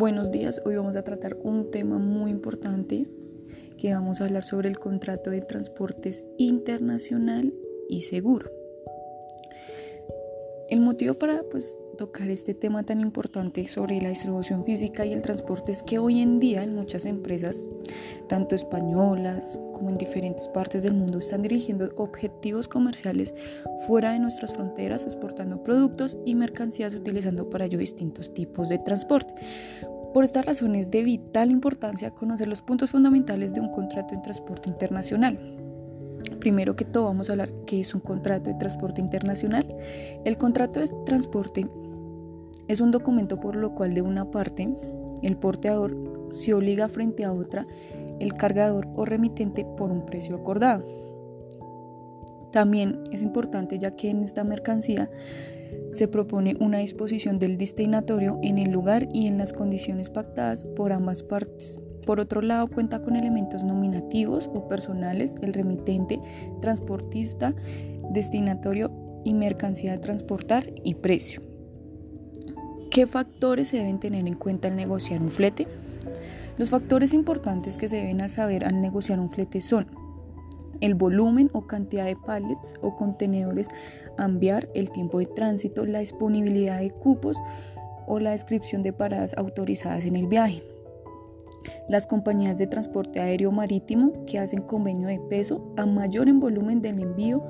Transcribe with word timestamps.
Buenos 0.00 0.30
días, 0.30 0.62
hoy 0.64 0.76
vamos 0.76 0.96
a 0.96 1.02
tratar 1.02 1.36
un 1.42 1.70
tema 1.70 1.98
muy 1.98 2.30
importante 2.30 3.06
que 3.76 3.92
vamos 3.92 4.18
a 4.18 4.24
hablar 4.24 4.44
sobre 4.44 4.70
el 4.70 4.78
contrato 4.78 5.28
de 5.28 5.42
transportes 5.42 6.24
internacional 6.38 7.52
y 7.86 8.00
seguro. 8.00 8.50
El 10.70 10.80
motivo 10.80 11.18
para 11.18 11.42
pues 11.50 11.76
tocar 11.98 12.30
este 12.30 12.54
tema 12.54 12.82
tan 12.82 13.00
importante 13.00 13.68
sobre 13.68 14.00
la 14.00 14.08
distribución 14.08 14.64
física 14.64 15.04
y 15.04 15.12
el 15.12 15.20
transporte 15.20 15.70
es 15.72 15.82
que 15.82 15.98
hoy 15.98 16.22
en 16.22 16.38
día 16.38 16.62
en 16.62 16.74
muchas 16.74 17.04
empresas, 17.04 17.66
tanto 18.26 18.54
españolas 18.54 19.58
como 19.74 19.90
en 19.90 19.98
diferentes 19.98 20.48
partes 20.48 20.82
del 20.82 20.94
mundo, 20.94 21.18
están 21.18 21.42
dirigiendo 21.42 21.90
objetivos 21.96 22.68
comerciales 22.68 23.34
fuera 23.86 24.12
de 24.12 24.18
nuestras 24.18 24.54
fronteras, 24.54 25.04
exportando 25.04 25.62
productos 25.62 26.16
y 26.24 26.34
mercancías 26.34 26.94
utilizando 26.94 27.50
para 27.50 27.66
ello 27.66 27.76
distintos 27.76 28.32
tipos 28.32 28.70
de 28.70 28.78
transporte. 28.78 29.34
Por 30.12 30.24
esta 30.24 30.42
razón 30.42 30.74
es 30.74 30.90
de 30.90 31.04
vital 31.04 31.50
importancia 31.52 32.10
conocer 32.10 32.48
los 32.48 32.62
puntos 32.62 32.90
fundamentales 32.90 33.54
de 33.54 33.60
un 33.60 33.70
contrato 33.70 34.14
de 34.14 34.22
transporte 34.22 34.68
internacional. 34.68 35.38
Primero 36.40 36.74
que 36.74 36.84
todo 36.84 37.04
vamos 37.04 37.28
a 37.28 37.32
hablar 37.32 37.52
qué 37.66 37.80
es 37.80 37.94
un 37.94 38.00
contrato 38.00 38.50
de 38.50 38.56
transporte 38.58 39.00
internacional. 39.00 39.66
El 40.24 40.36
contrato 40.36 40.80
de 40.80 40.88
transporte 41.06 41.68
es 42.66 42.80
un 42.80 42.90
documento 42.90 43.38
por 43.38 43.54
lo 43.54 43.74
cual 43.74 43.94
de 43.94 44.02
una 44.02 44.30
parte 44.30 44.68
el 45.22 45.36
porteador 45.36 46.28
se 46.30 46.54
obliga 46.54 46.88
frente 46.88 47.24
a 47.24 47.32
otra 47.32 47.66
el 48.18 48.34
cargador 48.34 48.88
o 48.96 49.04
remitente 49.04 49.64
por 49.76 49.92
un 49.92 50.06
precio 50.06 50.34
acordado. 50.34 50.84
También 52.50 53.02
es 53.12 53.22
importante 53.22 53.78
ya 53.78 53.90
que 53.90 54.10
en 54.10 54.22
esta 54.22 54.42
mercancía 54.42 55.08
se 55.90 56.08
propone 56.08 56.56
una 56.60 56.78
disposición 56.78 57.38
del 57.38 57.58
destinatorio 57.58 58.38
en 58.42 58.58
el 58.58 58.70
lugar 58.70 59.08
y 59.12 59.26
en 59.26 59.38
las 59.38 59.52
condiciones 59.52 60.10
pactadas 60.10 60.64
por 60.64 60.92
ambas 60.92 61.22
partes. 61.22 61.78
Por 62.06 62.20
otro 62.20 62.42
lado, 62.42 62.68
cuenta 62.68 63.02
con 63.02 63.16
elementos 63.16 63.64
nominativos 63.64 64.48
o 64.54 64.68
personales, 64.68 65.34
el 65.42 65.52
remitente, 65.52 66.20
transportista, 66.60 67.54
destinatorio 68.12 68.90
y 69.24 69.34
mercancía 69.34 69.92
de 69.92 69.98
transportar 69.98 70.72
y 70.84 70.94
precio. 70.94 71.42
¿Qué 72.90 73.06
factores 73.06 73.68
se 73.68 73.76
deben 73.76 74.00
tener 74.00 74.26
en 74.26 74.34
cuenta 74.34 74.68
al 74.68 74.76
negociar 74.76 75.20
un 75.20 75.28
flete? 75.28 75.66
Los 76.56 76.70
factores 76.70 77.14
importantes 77.14 77.78
que 77.78 77.88
se 77.88 77.96
deben 77.96 78.28
saber 78.28 78.64
al 78.64 78.80
negociar 78.80 79.20
un 79.20 79.30
flete 79.30 79.60
son 79.60 79.86
el 80.80 80.94
volumen 80.94 81.50
o 81.52 81.66
cantidad 81.66 82.04
de 82.04 82.16
pallets 82.16 82.74
o 82.80 82.96
contenedores 82.96 83.68
a 84.20 84.26
enviar, 84.26 84.68
el 84.74 84.90
tiempo 84.90 85.18
de 85.18 85.26
tránsito, 85.26 85.86
la 85.86 86.00
disponibilidad 86.00 86.78
de 86.78 86.90
cupos 86.90 87.36
o 88.06 88.18
la 88.18 88.32
descripción 88.32 88.82
de 88.82 88.92
paradas 88.92 89.34
autorizadas 89.36 90.04
en 90.06 90.16
el 90.16 90.26
viaje. 90.26 90.62
Las 91.88 92.06
compañías 92.06 92.58
de 92.58 92.66
transporte 92.66 93.20
aéreo 93.20 93.52
marítimo 93.52 94.24
que 94.26 94.38
hacen 94.38 94.62
convenio 94.62 95.08
de 95.08 95.20
peso 95.20 95.72
a 95.76 95.86
mayor 95.86 96.28
en 96.28 96.40
volumen 96.40 96.80
del 96.80 97.00
envío 97.00 97.44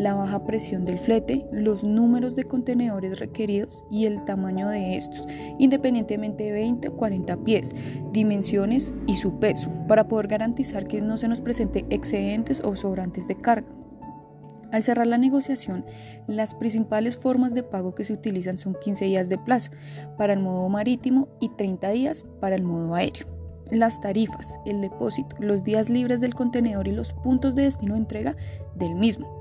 la 0.00 0.14
baja 0.14 0.44
presión 0.46 0.86
del 0.86 0.98
flete, 0.98 1.46
los 1.52 1.84
números 1.84 2.34
de 2.34 2.44
contenedores 2.44 3.18
requeridos 3.18 3.84
y 3.90 4.06
el 4.06 4.24
tamaño 4.24 4.68
de 4.68 4.96
estos, 4.96 5.28
independientemente 5.58 6.44
de 6.44 6.52
20 6.52 6.88
o 6.88 6.96
40 6.96 7.36
pies, 7.44 7.74
dimensiones 8.10 8.94
y 9.06 9.16
su 9.16 9.38
peso, 9.38 9.70
para 9.88 10.08
poder 10.08 10.28
garantizar 10.28 10.86
que 10.86 11.02
no 11.02 11.18
se 11.18 11.28
nos 11.28 11.42
presente 11.42 11.84
excedentes 11.90 12.62
o 12.64 12.76
sobrantes 12.76 13.28
de 13.28 13.36
carga. 13.36 13.68
Al 14.72 14.82
cerrar 14.82 15.06
la 15.06 15.18
negociación, 15.18 15.84
las 16.26 16.54
principales 16.54 17.16
formas 17.16 17.54
de 17.54 17.62
pago 17.62 17.94
que 17.94 18.04
se 18.04 18.12
utilizan 18.12 18.56
son 18.56 18.76
15 18.80 19.04
días 19.06 19.28
de 19.28 19.38
plazo 19.38 19.70
para 20.16 20.32
el 20.32 20.40
modo 20.40 20.68
marítimo 20.68 21.28
y 21.40 21.48
30 21.48 21.90
días 21.90 22.24
para 22.40 22.54
el 22.54 22.62
modo 22.62 22.94
aéreo. 22.94 23.26
Las 23.72 24.00
tarifas, 24.00 24.58
el 24.66 24.80
depósito, 24.80 25.36
los 25.38 25.64
días 25.64 25.90
libres 25.90 26.20
del 26.20 26.34
contenedor 26.34 26.88
y 26.88 26.92
los 26.92 27.12
puntos 27.12 27.54
de 27.54 27.62
destino 27.62 27.94
de 27.94 28.00
entrega 28.00 28.36
del 28.76 28.94
mismo. 28.94 29.40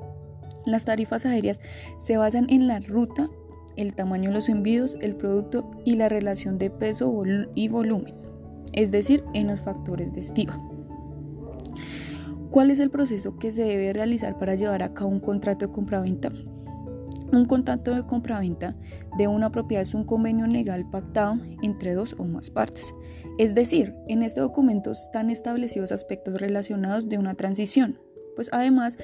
Las 0.66 0.86
tarifas 0.86 1.26
aéreas 1.26 1.60
se 1.98 2.18
basan 2.18 2.48
en 2.50 2.68
la 2.68 2.80
ruta, 2.80 3.30
el 3.76 3.96
tamaño 3.96 4.30
de 4.30 4.36
los 4.36 4.50
envíos, 4.50 4.98
el 5.02 5.16
producto 5.16 5.72
y 5.86 5.96
la 5.96 6.10
relación 6.10 6.58
de 6.58 6.70
peso 6.70 7.24
y 7.56 7.70
volumen, 7.70 8.14
es 8.74 8.92
decir, 8.92 9.24
en 9.34 9.48
los 9.48 9.62
factores 9.62 10.14
de 10.14 10.20
estiva. 10.20 10.60
¿Cuál 12.52 12.72
es 12.72 12.80
el 12.80 12.90
proceso 12.90 13.38
que 13.38 13.52
se 13.52 13.64
debe 13.64 13.94
realizar 13.94 14.40
para 14.40 14.56
llevar 14.56 14.82
a 14.82 14.94
cabo 14.94 15.12
un 15.12 15.20
contrato 15.20 15.68
de 15.68 15.72
compraventa? 15.72 16.32
Un 17.32 17.46
contrato 17.46 17.94
de 17.94 18.04
compraventa 18.08 18.76
de 19.20 19.28
una 19.28 19.52
propiedad 19.52 19.84
es 19.84 19.94
un 19.94 20.04
convenio 20.04 20.48
legal 20.48 20.90
pactado 20.90 21.38
entre 21.62 21.94
dos 21.94 22.16
o 22.18 22.26
más 22.26 22.50
partes. 22.50 22.96
Es 23.38 23.54
decir, 23.54 23.94
en 24.08 24.24
este 24.24 24.42
documento 24.42 24.92
están 24.92 25.30
establecidos 25.30 25.92
aspectos 25.92 26.42
relacionados 26.42 27.08
de 27.08 27.20
una 27.20 27.36
transición. 27.36 28.00
Pues 28.36 28.50
además, 28.52 28.98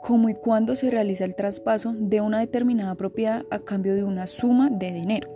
cómo 0.00 0.28
y 0.28 0.34
cuándo 0.34 0.76
se 0.76 0.92
realiza 0.92 1.24
el 1.24 1.34
traspaso 1.34 1.92
de 1.98 2.20
una 2.20 2.38
determinada 2.38 2.94
propiedad 2.94 3.42
a 3.50 3.58
cambio 3.58 3.96
de 3.96 4.04
una 4.04 4.28
suma 4.28 4.70
de 4.70 4.92
dinero. 4.92 5.33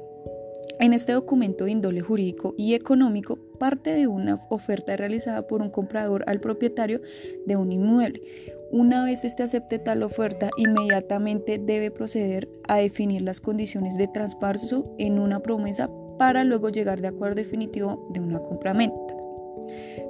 En 0.80 0.92
este 0.92 1.12
documento 1.12 1.64
de 1.64 1.72
índole 1.72 2.00
jurídico 2.00 2.54
y 2.56 2.74
económico 2.74 3.36
parte 3.58 3.94
de 3.94 4.06
una 4.06 4.40
oferta 4.48 4.96
realizada 4.96 5.46
por 5.46 5.60
un 5.60 5.70
comprador 5.70 6.24
al 6.26 6.40
propietario 6.40 7.00
de 7.46 7.56
un 7.56 7.72
inmueble. 7.72 8.22
Una 8.70 9.04
vez 9.04 9.24
éste 9.24 9.42
acepte 9.42 9.78
tal 9.78 10.02
oferta, 10.02 10.50
inmediatamente 10.56 11.58
debe 11.58 11.90
proceder 11.90 12.48
a 12.68 12.76
definir 12.76 13.22
las 13.22 13.40
condiciones 13.40 13.96
de 13.96 14.08
traspaso 14.08 14.94
en 14.98 15.18
una 15.18 15.40
promesa 15.40 15.90
para 16.18 16.44
luego 16.44 16.68
llegar 16.68 17.00
de 17.00 17.08
acuerdo 17.08 17.36
definitivo 17.36 18.08
de 18.12 18.20
una 18.20 18.40
compraventa. 18.40 19.16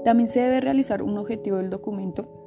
También 0.05 0.29
se 0.29 0.41
debe 0.41 0.61
realizar 0.61 1.03
un 1.03 1.17
objetivo 1.19 1.59
del 1.59 1.71
documento 1.71 2.39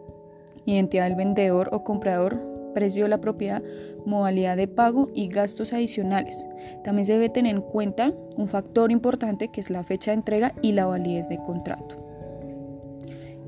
identidad 0.66 1.06
del 1.06 1.16
vendedor 1.16 1.70
o 1.72 1.84
comprador, 1.84 2.40
precio 2.74 3.04
de 3.04 3.10
la 3.10 3.22
propiedad, 3.22 3.62
modalidad 4.06 4.58
de 4.58 4.68
pago 4.68 5.10
y 5.14 5.28
gastos 5.28 5.74
adicionales. 5.74 6.46
También 6.84 7.06
se 7.06 7.14
debe 7.14 7.30
tener 7.30 7.56
en 7.56 7.62
cuenta 7.62 8.14
un 8.38 8.48
factor 8.48 8.92
importante 8.92 9.50
que 9.50 9.62
es 9.62 9.70
la 9.70 9.84
fecha 9.84 10.12
de 10.12 10.16
entrega 10.16 10.54
y 10.62 10.72
la 10.74 10.86
validez 10.86 11.28
de 11.30 11.38
contrato. 11.38 11.98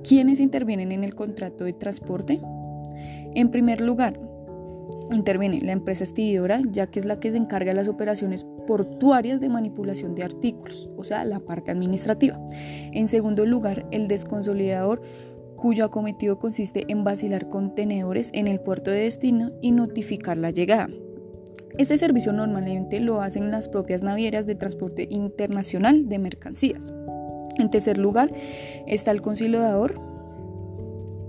¿Quiénes 0.04 0.40
intervienen 0.40 0.92
en 0.92 1.04
el 1.04 1.16
contrato 1.16 1.64
de 1.64 1.74
transporte? 1.74 2.42
En 3.36 3.50
primer 3.50 3.82
lugar, 3.82 4.20
interviene 5.12 5.62
la 5.62 5.72
empresa 5.72 6.04
estibidora, 6.04 6.62
ya 6.72 6.88
que 6.88 7.00
es 7.00 7.06
la 7.06 7.20
que 7.20 7.32
se 7.32 7.38
encarga 7.38 7.72
de 7.72 7.76
las 7.76 7.88
operaciones 7.88 8.46
portuarias 8.68 9.40
de 9.40 9.50
manipulación 9.50 10.16
de 10.16 10.24
artículos, 10.24 10.90
o 10.98 11.04
sea, 11.04 11.26
la 11.26 11.40
parte 11.40 11.72
administrativa. 11.72 12.40
En 12.92 13.08
segundo 13.08 13.46
lugar, 13.46 13.86
el 13.92 14.08
desconsolidador 14.08 15.02
cuyo 15.64 15.86
acometido 15.86 16.40
consiste 16.40 16.84
en 16.90 17.06
vacilar 17.06 17.48
contenedores 17.48 18.32
en 18.34 18.48
el 18.48 18.60
puerto 18.60 18.92
de 18.92 19.04
destino 19.04 19.54
y 19.62 19.72
notificar 19.72 20.38
la 20.38 20.50
llegada. 20.50 20.90
Este 21.78 21.98
servicio 21.98 22.34
normalmente 22.34 23.00
lo 23.00 23.22
hacen 23.22 23.50
las 23.50 23.70
propias 23.70 24.04
navieras 24.04 24.46
de 24.46 24.56
transporte 24.56 25.08
internacional 25.10 26.10
de 26.10 26.20
mercancías. 26.20 26.92
En 27.60 27.70
tercer 27.70 27.98
lugar 27.98 28.30
está 28.88 29.12
el 29.12 29.22
conciliador, 29.22 30.02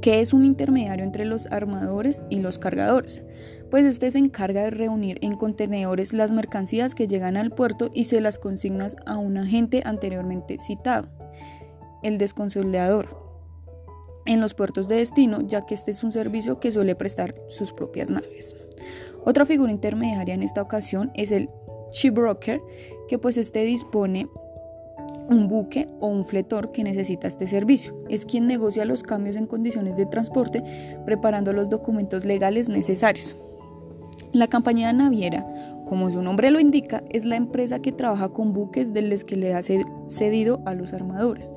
que 0.01 0.21
es 0.21 0.33
un 0.33 0.45
intermediario 0.45 1.05
entre 1.05 1.27
los 1.27 1.47
armadores 1.53 2.21
y 2.29 2.41
los 2.41 2.59
cargadores, 2.59 3.25
pues 3.71 3.85
este 3.85 4.11
se 4.11 4.19
encarga 4.19 4.65
de 4.65 4.71
reunir 4.71 5.21
en 5.23 5.37
contenedores 5.37 6.13
las 6.13 6.33
mercancías 6.33 6.97
que 6.97 7.07
llegan 7.07 7.37
al 7.37 7.53
puerto 7.53 7.89
y 7.95 8.03
se 8.03 8.21
las 8.21 8.41
consigna 8.41 8.89
a 9.07 9.17
un 9.17 9.39
agente 9.39 9.83
anteriormente 9.85 10.57
citado. 10.59 11.07
El 12.03 12.19
desconsolidador, 12.19 13.24
en 14.27 14.41
los 14.41 14.55
puertos 14.55 14.89
de 14.89 14.97
destino, 14.97 15.41
ya 15.43 15.67
que 15.67 15.75
este 15.75 15.91
es 15.91 16.03
un 16.03 16.13
servicio 16.13 16.61
que 16.61 16.73
suele 16.73 16.95
prestar 16.95 17.35
sus 17.49 17.73
propias 17.73 18.11
naves. 18.11 18.57
Otra 19.25 19.45
figura 19.45 19.73
intermediaria 19.73 20.35
en 20.35 20.43
esta 20.43 20.63
ocasión 20.63 21.11
es 21.15 21.31
el 21.31 21.49
shipbroker, 21.93 22.61
que 23.09 23.19
pues 23.19 23.37
este 23.37 23.63
dispone 23.65 24.29
un 25.29 25.49
buque 25.49 25.89
o 26.01 26.09
un 26.09 26.25
fletor 26.25 26.73
que 26.73 26.85
necesita 26.85 27.27
este 27.27 27.47
servicio. 27.47 27.97
Es 28.09 28.27
quien 28.27 28.47
negocia 28.47 28.85
los 28.85 29.03
cambios 29.03 29.37
en 29.37 29.47
condiciones 29.47 29.97
de 29.97 30.07
transporte, 30.07 30.63
preparando 31.07 31.53
los 31.53 31.69
documentos 31.71 32.25
legales 32.25 32.69
necesarios. 32.69 33.37
La 34.33 34.49
compañía 34.49 34.93
naviera, 34.93 35.47
como 35.87 36.11
su 36.11 36.23
nombre 36.23 36.51
lo 36.51 36.61
indica, 36.61 37.03
es 37.11 37.25
la 37.25 37.37
empresa 37.37 37.81
que 37.81 37.93
trabaja 37.93 38.29
con 38.29 38.53
buques 38.53 38.93
de 38.93 39.03
los 39.03 39.25
que 39.25 39.37
le 39.37 39.55
ha 39.55 39.63
cedido 39.63 40.61
a 40.67 40.75
los 40.75 40.93
armadores 40.93 41.53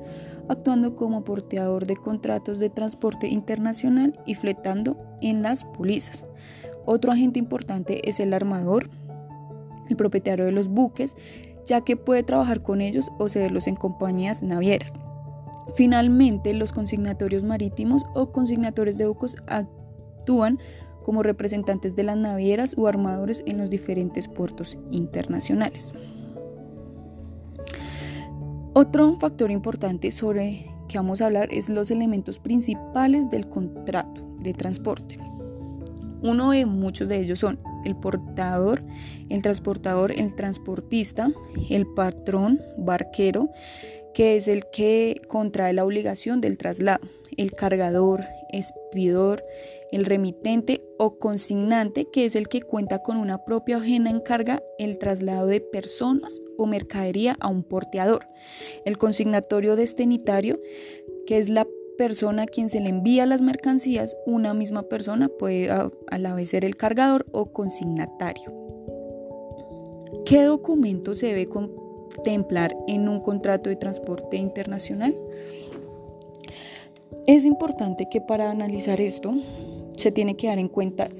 actuando 0.48 0.96
como 0.96 1.24
porteador 1.24 1.86
de 1.86 1.96
contratos 1.96 2.58
de 2.58 2.70
transporte 2.70 3.28
internacional 3.28 4.18
y 4.26 4.34
fletando 4.34 4.96
en 5.20 5.42
las 5.42 5.64
pólizas. 5.64 6.26
Otro 6.84 7.12
agente 7.12 7.38
importante 7.38 8.08
es 8.08 8.18
el 8.20 8.32
armador, 8.32 8.88
el 9.88 9.96
propietario 9.96 10.46
de 10.46 10.52
los 10.52 10.68
buques, 10.68 11.16
ya 11.66 11.82
que 11.82 11.96
puede 11.96 12.22
trabajar 12.22 12.62
con 12.62 12.80
ellos 12.80 13.10
o 13.18 13.28
cederlos 13.28 13.66
en 13.66 13.76
compañías 13.76 14.42
navieras. 14.42 14.94
Finalmente, 15.74 16.54
los 16.54 16.72
consignatorios 16.72 17.44
marítimos 17.44 18.06
o 18.14 18.32
consignatores 18.32 18.96
de 18.96 19.06
buques 19.06 19.36
actúan 19.46 20.58
como 21.04 21.22
representantes 21.22 21.94
de 21.94 22.04
las 22.04 22.16
navieras 22.16 22.74
o 22.76 22.86
armadores 22.86 23.42
en 23.46 23.58
los 23.58 23.70
diferentes 23.70 24.28
puertos 24.28 24.78
internacionales. 24.90 25.92
Otro 28.80 29.12
factor 29.18 29.50
importante 29.50 30.12
sobre 30.12 30.70
que 30.86 30.98
vamos 30.98 31.20
a 31.20 31.26
hablar 31.26 31.48
es 31.50 31.68
los 31.68 31.90
elementos 31.90 32.38
principales 32.38 33.28
del 33.28 33.48
contrato 33.48 34.24
de 34.38 34.54
transporte. 34.54 35.18
Uno 36.22 36.52
de 36.52 36.64
muchos 36.64 37.08
de 37.08 37.18
ellos 37.18 37.40
son 37.40 37.58
el 37.84 37.96
portador, 37.96 38.84
el 39.30 39.42
transportador, 39.42 40.12
el 40.12 40.32
transportista, 40.36 41.28
el 41.68 41.88
patrón, 41.88 42.60
barquero, 42.78 43.50
que 44.14 44.36
es 44.36 44.46
el 44.46 44.62
que 44.70 45.22
contrae 45.26 45.72
la 45.72 45.84
obligación 45.84 46.40
del 46.40 46.56
traslado, 46.56 47.04
el 47.36 47.50
cargador, 47.56 48.26
expidor, 48.52 49.44
el 49.92 50.04
remitente 50.04 50.82
o 50.98 51.18
consignante, 51.18 52.06
que 52.10 52.24
es 52.24 52.36
el 52.36 52.48
que 52.48 52.62
cuenta 52.62 53.02
con 53.02 53.16
una 53.16 53.44
propia 53.44 53.78
ajena 53.78 54.10
en 54.10 54.20
carga 54.20 54.62
el 54.78 54.98
traslado 54.98 55.46
de 55.46 55.60
personas 55.60 56.42
o 56.56 56.66
mercadería 56.66 57.36
a 57.40 57.48
un 57.48 57.62
porteador, 57.62 58.26
el 58.84 58.98
consignatorio 58.98 59.76
destinatario, 59.76 60.58
que 61.26 61.38
es 61.38 61.48
la 61.48 61.66
persona 61.98 62.44
a 62.44 62.46
quien 62.46 62.70
se 62.70 62.80
le 62.80 62.88
envía 62.88 63.26
las 63.26 63.42
mercancías, 63.42 64.16
una 64.24 64.54
misma 64.54 64.84
persona 64.84 65.28
puede 65.28 65.68
a, 65.68 65.90
la 66.16 66.34
vez 66.34 66.50
ser 66.50 66.64
el 66.64 66.76
cargador 66.76 67.26
o 67.32 67.52
consignatario. 67.52 68.54
¿Qué 70.24 70.44
documento 70.44 71.14
se 71.14 71.26
debe 71.26 71.48
contemplar 71.48 72.74
en 72.86 73.08
un 73.08 73.20
contrato 73.20 73.68
de 73.68 73.76
transporte 73.76 74.36
internacional? 74.36 75.14
Es 77.28 77.44
importante 77.44 78.08
que 78.08 78.22
para 78.22 78.50
analizar 78.50 79.02
esto 79.02 79.34
se 79.94 80.10
tiene 80.10 80.34
que 80.34 80.46
dar 80.46 80.58
en 80.58 80.68
cuenta 80.68 81.10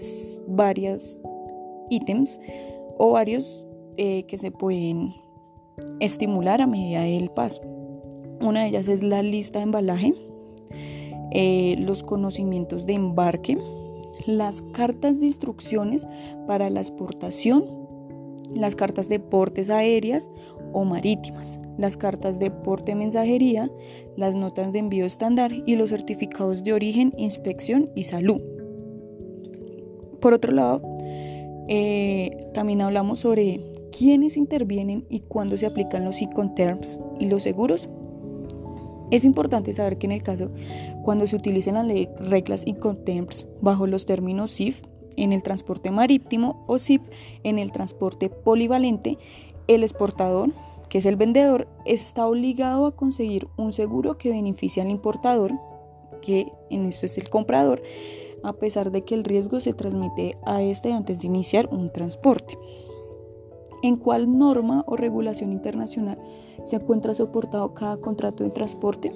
varios 0.46 1.20
ítems 1.90 2.40
o 2.96 3.12
varios 3.12 3.66
eh, 3.98 4.22
que 4.22 4.38
se 4.38 4.50
pueden 4.50 5.14
estimular 6.00 6.62
a 6.62 6.66
medida 6.66 7.02
del 7.02 7.28
paso. 7.28 7.60
Una 8.40 8.62
de 8.62 8.68
ellas 8.68 8.88
es 8.88 9.02
la 9.02 9.22
lista 9.22 9.58
de 9.58 9.64
embalaje, 9.64 10.14
eh, 11.32 11.76
los 11.78 12.02
conocimientos 12.02 12.86
de 12.86 12.94
embarque, 12.94 13.58
las 14.24 14.62
cartas 14.62 15.20
de 15.20 15.26
instrucciones 15.26 16.08
para 16.46 16.70
la 16.70 16.80
exportación, 16.80 17.66
las 18.54 18.74
cartas 18.74 19.10
de 19.10 19.20
portes 19.20 19.68
aéreas 19.68 20.30
o 20.72 20.84
marítimas, 20.84 21.58
las 21.76 21.96
cartas 21.96 22.38
de 22.38 22.50
porte 22.50 22.94
mensajería, 22.94 23.70
las 24.16 24.34
notas 24.34 24.72
de 24.72 24.80
envío 24.80 25.04
estándar 25.04 25.52
y 25.66 25.76
los 25.76 25.90
certificados 25.90 26.64
de 26.64 26.72
origen, 26.72 27.12
inspección 27.16 27.90
y 27.94 28.04
salud. 28.04 28.40
Por 30.20 30.34
otro 30.34 30.52
lado, 30.52 30.82
eh, 31.68 32.46
también 32.54 32.82
hablamos 32.82 33.20
sobre 33.20 33.60
quiénes 33.96 34.36
intervienen 34.36 35.06
y 35.08 35.20
cuándo 35.20 35.56
se 35.56 35.66
aplican 35.66 36.04
los 36.04 36.20
Terms 36.54 37.00
y 37.18 37.26
los 37.26 37.42
seguros. 37.42 37.88
Es 39.10 39.24
importante 39.24 39.72
saber 39.72 39.98
que 39.98 40.06
en 40.06 40.12
el 40.12 40.22
caso 40.22 40.50
cuando 41.02 41.26
se 41.26 41.36
utilicen 41.36 41.74
las 41.74 41.86
reglas 42.28 42.64
Terms 43.04 43.46
bajo 43.60 43.86
los 43.86 44.06
términos 44.06 44.50
SIF 44.50 44.82
en 45.16 45.32
el 45.32 45.42
transporte 45.42 45.90
marítimo 45.90 46.64
o 46.66 46.78
SIF 46.78 47.02
en 47.42 47.58
el 47.58 47.72
transporte 47.72 48.30
polivalente, 48.30 49.18
el 49.68 49.82
exportador, 49.82 50.50
que 50.88 50.98
es 50.98 51.06
el 51.06 51.16
vendedor, 51.16 51.68
está 51.84 52.26
obligado 52.26 52.86
a 52.86 52.96
conseguir 52.96 53.46
un 53.56 53.72
seguro 53.72 54.18
que 54.18 54.30
beneficie 54.30 54.82
al 54.82 54.90
importador, 54.90 55.52
que 56.22 56.52
en 56.70 56.86
esto 56.86 57.06
es 57.06 57.18
el 57.18 57.28
comprador, 57.28 57.82
a 58.42 58.54
pesar 58.54 58.90
de 58.90 59.04
que 59.04 59.14
el 59.14 59.24
riesgo 59.24 59.60
se 59.60 59.74
transmite 59.74 60.36
a 60.44 60.62
este 60.62 60.92
antes 60.92 61.20
de 61.20 61.26
iniciar 61.26 61.68
un 61.70 61.92
transporte. 61.92 62.58
¿En 63.82 63.96
cuál 63.96 64.36
norma 64.36 64.84
o 64.88 64.96
regulación 64.96 65.52
internacional 65.52 66.18
se 66.64 66.76
encuentra 66.76 67.14
soportado 67.14 67.74
cada 67.74 67.98
contrato 67.98 68.42
de 68.42 68.50
transporte? 68.50 69.12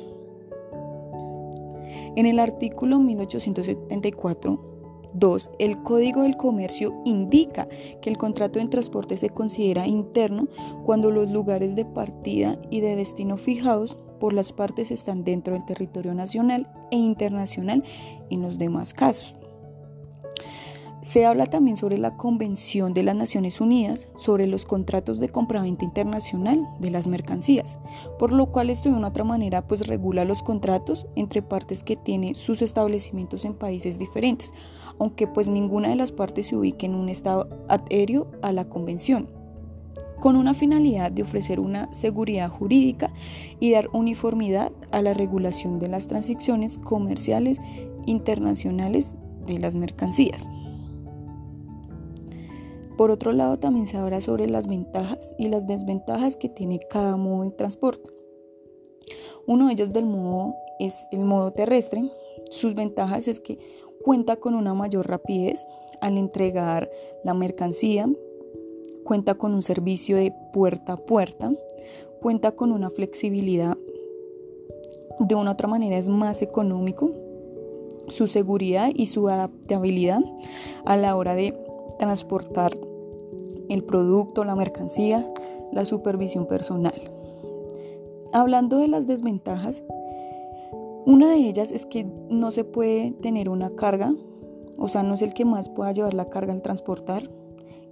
En 2.15 2.27
el 2.27 2.39
artículo 2.39 2.99
1874 2.99 4.72
2. 5.15 5.51
El 5.59 5.83
Código 5.83 6.23
del 6.23 6.37
Comercio 6.37 6.95
indica 7.05 7.67
que 8.01 8.11
el 8.11 8.19
contrato 8.19 8.59
de 8.59 8.67
transporte 8.67 9.17
se 9.17 9.31
considera 9.31 9.87
interno 9.87 10.49
cuando 10.85 11.11
los 11.11 11.31
lugares 11.31 11.77
de 11.77 11.85
partida 11.85 12.59
y 12.71 12.81
de 12.81 12.97
destino 12.97 13.37
fijados 13.37 13.99
por 14.21 14.33
las 14.33 14.53
partes 14.53 14.91
están 14.91 15.25
dentro 15.25 15.55
del 15.55 15.65
territorio 15.65 16.15
nacional 16.15 16.71
e 16.91 16.97
internacional 16.97 17.83
en 18.31 18.43
los 18.43 18.59
demás 18.59 18.95
casos. 18.95 19.37
Se 21.03 21.27
habla 21.27 21.47
también 21.47 21.77
sobre 21.77 21.99
la 21.99 22.17
Convención 22.17 22.95
de 22.95 23.03
las 23.03 23.17
Naciones 23.17 23.61
Unidas 23.61 24.07
sobre 24.15 24.47
los 24.47 24.65
contratos 24.65 25.19
de 25.19 25.31
compraventa 25.31 25.85
internacional 25.85 26.65
de 26.79 26.93
las 26.93 27.09
mercancías, 27.09 27.81
por 28.21 28.33
lo 28.33 28.53
cual 28.53 28.71
esto 28.71 28.89
de 28.89 28.95
una 28.95 29.09
otra 29.09 29.25
manera 29.25 29.67
pues 29.67 29.89
regula 29.89 30.25
los 30.25 30.45
contratos 30.45 31.09
entre 31.17 31.43
partes 31.43 31.83
que 31.83 31.97
tienen 31.97 32.37
sus 32.37 32.63
establecimientos 32.63 33.45
en 33.45 33.55
países 33.55 33.99
diferentes, 33.99 34.55
aunque 35.01 35.27
pues 35.27 35.49
ninguna 35.49 35.89
de 35.89 35.97
las 35.97 36.13
partes 36.13 36.47
se 36.47 36.57
ubique 36.57 36.87
en 36.87 36.95
un 36.95 37.09
estado 37.09 37.49
adherio 37.69 38.31
a 38.41 38.53
la 38.53 38.69
convención 38.69 39.29
con 40.21 40.37
una 40.37 40.55
finalidad 40.55 41.11
de 41.11 41.23
ofrecer 41.25 41.59
una 41.59 41.93
seguridad 41.93 42.49
jurídica 42.49 43.13
y 43.59 43.73
dar 43.73 43.89
uniformidad 43.93 44.71
a 44.93 45.03
la 45.03 45.15
regulación 45.15 45.81
de 45.81 45.89
las 45.89 46.07
transacciones 46.07 46.79
comerciales 46.79 47.61
internacionales 48.07 49.17
de 49.49 49.59
las 49.59 49.75
mercancías. 49.75 50.49
Por 52.97 53.11
otro 53.11 53.33
lado, 53.33 53.59
también 53.59 53.87
se 53.87 53.97
habla 53.97 54.21
sobre 54.21 54.49
las 54.49 54.67
ventajas 54.67 55.35
y 55.39 55.49
las 55.49 55.67
desventajas 55.67 56.37
que 56.37 56.49
tiene 56.49 56.81
cada 56.91 57.17
modo 57.17 57.45
de 57.45 57.51
transporte. 57.51 58.11
Uno 59.47 59.67
de 59.67 59.73
ellos 59.73 59.93
del 59.93 60.07
modo 60.07 60.55
es 60.79 61.07
el 61.11 61.25
modo 61.25 61.53
terrestre. 61.53 62.03
Sus 62.51 62.75
ventajas 62.75 63.29
es 63.29 63.41
que 63.41 63.59
cuenta 64.05 64.37
con 64.37 64.55
una 64.55 64.75
mayor 64.75 65.09
rapidez 65.09 65.67
al 66.01 66.19
entregar 66.19 66.91
la 67.25 67.35
mercancía, 67.35 68.09
cuenta 69.05 69.35
con 69.35 69.55
un 69.55 69.63
servicio 69.63 70.17
de 70.17 70.35
puerta 70.53 70.95
a 70.95 70.97
puerta, 70.97 71.53
cuenta 72.21 72.53
con 72.53 72.73
una 72.73 72.91
flexibilidad, 72.91 73.77
de 75.19 75.35
una 75.35 75.53
otra 75.53 75.69
manera 75.69 75.97
es 75.97 76.09
más 76.09 76.43
económico, 76.43 77.13
su 78.09 78.27
seguridad 78.27 78.91
y 78.95 79.07
su 79.07 79.29
adaptabilidad 79.29 80.21
a 80.85 80.97
la 80.97 81.17
hora 81.17 81.35
de 81.35 81.55
transportar 82.03 82.77
el 83.69 83.85
producto, 83.85 84.43
la 84.43 84.57
mercancía, 84.57 85.33
la 85.71 85.85
supervisión 85.85 86.47
personal. 86.47 87.01
Hablando 88.33 88.79
de 88.79 88.89
las 88.89 89.07
desventajas, 89.07 89.85
una 91.07 91.31
de 91.31 91.37
ellas 91.37 91.71
es 91.71 91.87
que 91.87 92.05
no 92.29 92.51
se 92.51 92.65
puede 92.65 93.13
tener 93.13 93.49
una 93.49 93.71
carga, 93.77 94.13
o 94.77 94.89
sea, 94.89 95.05
no 95.05 95.15
es 95.15 95.23
el 95.23 95.33
que 95.33 95.45
más 95.45 95.69
pueda 95.69 95.93
llevar 95.93 96.13
la 96.13 96.29
carga 96.29 96.53
al 96.53 96.61
transportar, 96.61 97.31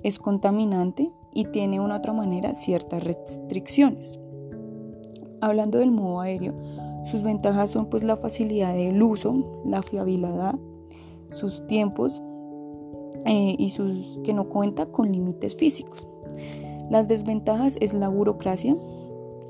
es 0.03 0.19
contaminante 0.19 1.13
y 1.33 1.45
tiene 1.45 1.79
una 1.79 1.99
otra 1.99 2.13
manera 2.13 2.53
ciertas 2.53 3.05
restricciones. 3.05 4.19
Hablando 5.41 5.79
del 5.79 5.93
modo 5.93 6.19
aéreo, 6.19 6.55
sus 7.05 7.23
ventajas 7.23 7.71
son 7.71 7.87
pues 7.87 8.03
la 8.03 8.17
facilidad 8.17 8.75
del 8.75 9.01
uso, 9.01 9.63
la 9.65 9.85
fiabilidad, 9.85 10.57
sus 11.29 11.65
tiempos 11.69 12.21
eh, 13.27 13.57
y 13.59 13.71
sus 13.71 14.19
que 14.25 14.33
no 14.33 14.49
cuenta 14.49 14.87
con 14.87 15.13
límites 15.13 15.57
físicos. 15.57 16.07
Las 16.91 17.07
desventajas 17.07 17.77
es 17.81 17.95
la 17.95 18.09
burocracia, 18.09 18.77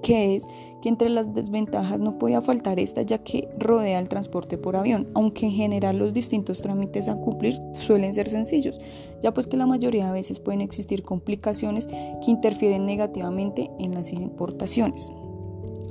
que 0.02 0.36
es 0.36 0.46
que 0.80 0.88
entre 0.88 1.08
las 1.08 1.34
desventajas 1.34 2.00
no 2.00 2.18
podía 2.18 2.40
faltar 2.40 2.78
esta 2.78 3.02
ya 3.02 3.18
que 3.18 3.48
rodea 3.58 3.98
el 3.98 4.08
transporte 4.08 4.56
por 4.56 4.76
avión, 4.76 5.08
aunque 5.14 5.46
en 5.46 5.52
general 5.52 5.98
los 5.98 6.12
distintos 6.12 6.62
trámites 6.62 7.08
a 7.08 7.16
cumplir 7.16 7.60
suelen 7.74 8.14
ser 8.14 8.28
sencillos, 8.28 8.80
ya 9.20 9.32
pues 9.34 9.46
que 9.46 9.56
la 9.56 9.66
mayoría 9.66 10.06
de 10.06 10.12
veces 10.12 10.40
pueden 10.40 10.60
existir 10.60 11.02
complicaciones 11.02 11.86
que 11.86 12.30
interfieren 12.30 12.86
negativamente 12.86 13.70
en 13.78 13.94
las 13.94 14.12
importaciones. 14.12 15.12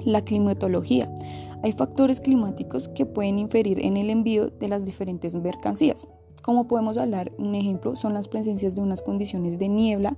La 0.05 0.23
climatología. 0.23 1.13
Hay 1.61 1.73
factores 1.73 2.21
climáticos 2.21 2.87
que 2.89 3.05
pueden 3.05 3.37
inferir 3.37 3.85
en 3.85 3.97
el 3.97 4.09
envío 4.09 4.49
de 4.49 4.69
las 4.69 4.85
diferentes 4.85 5.35
mercancías. 5.35 6.07
Como 6.41 6.67
podemos 6.67 6.97
hablar, 6.97 7.31
un 7.37 7.55
ejemplo 7.55 7.95
son 7.95 8.13
las 8.13 8.27
presencias 8.27 8.75
de 8.75 8.81
unas 8.81 9.01
condiciones 9.01 9.57
de 9.59 9.69
niebla, 9.69 10.15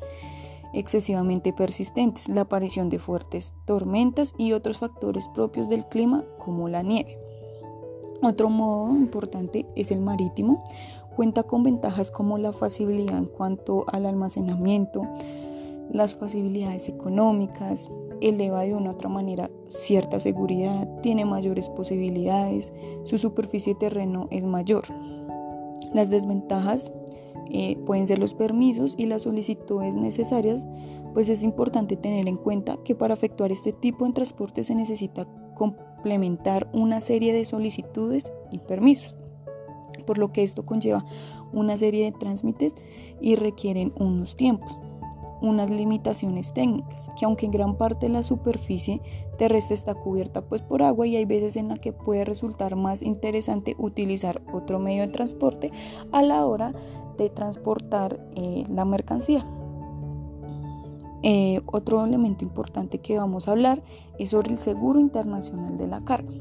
excesivamente 0.74 1.54
persistentes, 1.54 2.30
la 2.30 2.42
aparición 2.42 2.90
de 2.90 3.00
fuertes 3.00 3.54
tormentas 3.66 4.34
y 4.38 4.54
otros 4.54 4.78
factores 4.78 5.28
propios 5.30 5.70
del 5.70 5.86
clima 5.86 6.24
como 6.40 6.70
la 6.70 6.82
nieve. 6.82 7.18
Otro 8.22 8.50
modo 8.50 8.96
importante 8.96 9.66
es 9.76 9.92
el 9.92 10.00
marítimo. 10.00 10.64
Cuenta 11.16 11.44
con 11.44 11.64
ventajas 11.64 12.12
como 12.12 12.38
la 12.38 12.54
facilidad 12.54 13.18
en 13.18 13.26
cuanto 13.26 13.86
al 13.92 14.06
almacenamiento, 14.06 15.02
las 15.92 16.16
facilidades 16.16 16.88
económicas, 16.88 17.90
eleva 18.22 18.62
de 18.62 18.76
una 18.76 18.92
u 18.92 18.94
otra 18.94 19.10
manera 19.10 19.50
cierta 19.68 20.20
seguridad, 20.20 20.88
tiene 21.02 21.26
mayores 21.26 21.70
posibilidades, 21.70 22.72
su 23.04 23.18
superficie 23.18 23.76
terreno 23.76 24.28
es 24.32 24.46
mayor. 24.46 24.84
Las 25.94 26.10
desventajas 26.10 26.92
eh, 27.50 27.78
pueden 27.86 28.08
ser 28.08 28.20
los 28.20 28.34
permisos 28.34 28.96
y 28.98 29.06
las 29.06 29.24
solicitudes 29.24 29.96
necesarias, 29.96 30.68
pues 31.14 31.30
es 31.30 31.44
importante 31.44 31.98
tener 31.98 32.28
en 32.28 32.38
cuenta 32.38 32.78
que 32.84 32.96
para 32.96 33.14
efectuar 33.14 33.52
este 33.52 33.74
tipo 33.74 34.06
de 34.06 34.14
transporte 34.14 34.64
se 34.64 34.76
necesita 34.76 35.28
complementar 35.56 36.70
una 36.74 37.02
serie 37.02 37.34
de 37.34 37.46
solicitudes 37.46 38.32
y 38.52 38.60
permisos, 38.60 39.18
por 40.06 40.18
lo 40.18 40.32
que 40.32 40.44
esto 40.44 40.66
conlleva 40.66 41.06
una 41.52 41.78
serie 41.78 42.06
de 42.06 42.18
trámites 42.18 42.76
y 43.20 43.36
requieren 43.36 43.94
unos 43.98 44.36
tiempos 44.36 44.78
unas 45.42 45.70
limitaciones 45.70 46.54
técnicas, 46.54 47.12
que 47.18 47.26
aunque 47.26 47.46
en 47.46 47.52
gran 47.52 47.76
parte 47.76 48.08
la 48.10 48.24
superficie 48.24 49.02
terrestre 49.38 49.74
está 49.74 49.96
cubierta 49.96 50.42
pues 50.42 50.62
por 50.62 50.84
agua 50.84 51.08
y 51.08 51.16
hay 51.16 51.26
veces 51.26 51.56
en 51.58 51.68
la 51.68 51.78
que 51.78 51.94
puede 51.94 52.26
resultar 52.26 52.76
más 52.76 53.02
interesante 53.02 53.76
utilizar 53.78 54.42
otro 54.54 54.80
medio 54.80 55.02
de 55.02 55.08
transporte 55.08 55.72
a 56.12 56.22
la 56.22 56.46
hora 56.46 56.74
de 57.18 57.30
transportar 57.30 58.20
eh, 58.36 58.64
la 58.70 58.86
mercancía. 58.86 59.46
Eh, 61.24 61.62
otro 61.68 62.04
elemento 62.04 62.44
importante 62.44 63.00
que 63.00 63.18
vamos 63.18 63.48
a 63.48 63.52
hablar 63.52 63.84
es 64.18 64.30
sobre 64.30 64.52
el 64.52 64.58
seguro 64.58 65.00
internacional 65.00 65.78
de 65.78 65.88
la 65.88 66.04
carga. 66.04 66.34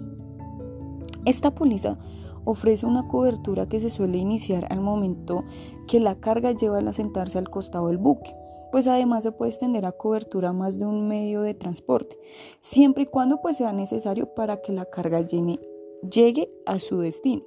Esta 1.27 1.55
póliza 1.55 1.99
ofrece 2.45 2.87
una 2.87 3.07
cobertura 3.07 3.69
que 3.69 3.81
se 3.81 3.91
suele 3.91 4.17
iniciar 4.17 4.67
al 4.71 4.81
momento 4.81 5.45
que 5.87 6.01
la 6.01 6.15
carga 6.15 6.53
lleva 6.53 6.79
al 6.79 6.89
asentarse 6.89 7.39
al 7.39 7.51
costado 7.51 7.89
del 7.89 7.99
buque 7.99 8.35
pues 8.71 8.87
además 8.87 9.23
se 9.23 9.33
puede 9.33 9.51
extender 9.51 9.85
a 9.85 9.93
cobertura 9.93 10.53
más 10.53 10.79
de 10.79 10.87
un 10.87 11.09
medio 11.09 11.43
de 11.43 11.55
transporte, 11.55 12.19
siempre 12.59 13.05
y 13.05 13.07
cuando 13.07 13.41
pues 13.41 13.57
sea 13.57 13.73
necesario 13.73 14.35
para 14.35 14.59
que 14.59 14.73
la 14.73 14.85
carga 14.85 15.27
llegue 15.27 16.51
a 16.67 16.79
su 16.79 17.01
destino. 17.01 17.43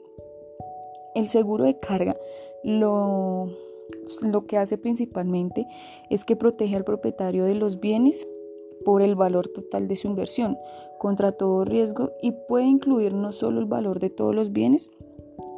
El 1.16 1.28
seguro 1.28 1.66
de 1.66 1.80
carga 1.80 2.18
lo, 2.64 3.48
lo 4.22 4.46
que 4.46 4.58
hace 4.58 4.78
principalmente 4.78 5.68
es 6.10 6.26
que 6.26 6.36
protege 6.36 6.76
al 6.76 6.84
propietario 6.84 7.46
de 7.46 7.56
los 7.56 7.80
bienes 7.80 8.28
por 8.84 9.02
el 9.02 9.16
valor 9.16 9.48
total 9.50 9.88
de 9.88 9.96
su 9.96 10.08
inversión 10.08 10.58
contra 11.00 11.32
todo 11.32 11.66
riesgo 11.66 12.12
y 12.22 12.32
puede 12.32 12.66
incluir 12.66 13.14
no 13.14 13.32
solo 13.32 13.60
el 13.60 13.66
valor 13.66 14.00
de 14.00 14.10
todos 14.10 14.34
los 14.34 14.52
bienes, 14.52 14.90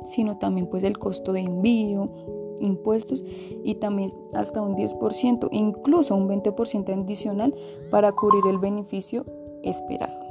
sino 0.06 0.38
también 0.38 0.68
pues 0.68 0.84
el 0.84 0.98
costo 0.98 1.34
de 1.34 1.42
envío, 1.42 2.12
impuestos 2.60 3.24
y 3.64 3.76
también 3.76 4.10
hasta 4.34 4.62
un 4.62 4.76
10%, 4.76 5.50
incluso 5.52 6.16
un 6.16 6.30
20% 6.30 7.04
adicional 7.04 7.54
para 7.90 8.12
cubrir 8.12 8.44
el 8.48 8.60
beneficio 8.60 9.26
esperado. 9.64 10.26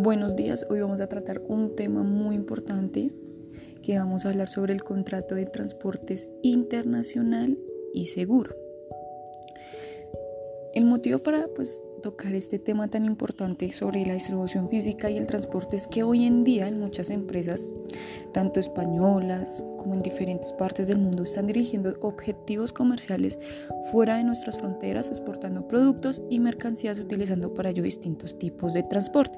Buenos 0.00 0.36
días, 0.36 0.64
hoy 0.70 0.80
vamos 0.80 1.00
a 1.00 1.08
tratar 1.08 1.42
un 1.48 1.74
tema 1.74 2.04
muy 2.04 2.36
importante 2.36 3.10
que 3.82 3.98
vamos 3.98 4.24
a 4.24 4.28
hablar 4.28 4.48
sobre 4.48 4.72
el 4.72 4.84
contrato 4.84 5.34
de 5.34 5.46
transportes 5.46 6.28
internacional 6.42 7.58
y 7.92 8.06
seguro. 8.06 8.67
El 10.78 10.84
motivo 10.84 11.18
para 11.18 11.48
pues, 11.56 11.82
tocar 12.04 12.32
este 12.34 12.60
tema 12.60 12.86
tan 12.86 13.04
importante 13.04 13.72
sobre 13.72 14.06
la 14.06 14.14
distribución 14.14 14.68
física 14.68 15.10
y 15.10 15.18
el 15.18 15.26
transporte 15.26 15.74
es 15.74 15.88
que 15.88 16.04
hoy 16.04 16.24
en 16.24 16.44
día 16.44 16.68
en 16.68 16.78
muchas 16.78 17.10
empresas, 17.10 17.72
tanto 18.32 18.60
españolas 18.60 19.64
como 19.76 19.94
en 19.94 20.02
diferentes 20.02 20.52
partes 20.52 20.86
del 20.86 20.98
mundo, 20.98 21.24
están 21.24 21.48
dirigiendo 21.48 21.96
objetivos 22.00 22.72
comerciales 22.72 23.40
fuera 23.90 24.18
de 24.18 24.22
nuestras 24.22 24.56
fronteras, 24.56 25.08
exportando 25.08 25.66
productos 25.66 26.22
y 26.30 26.38
mercancías 26.38 27.00
utilizando 27.00 27.52
para 27.52 27.70
ello 27.70 27.82
distintos 27.82 28.38
tipos 28.38 28.72
de 28.72 28.84
transporte. 28.84 29.36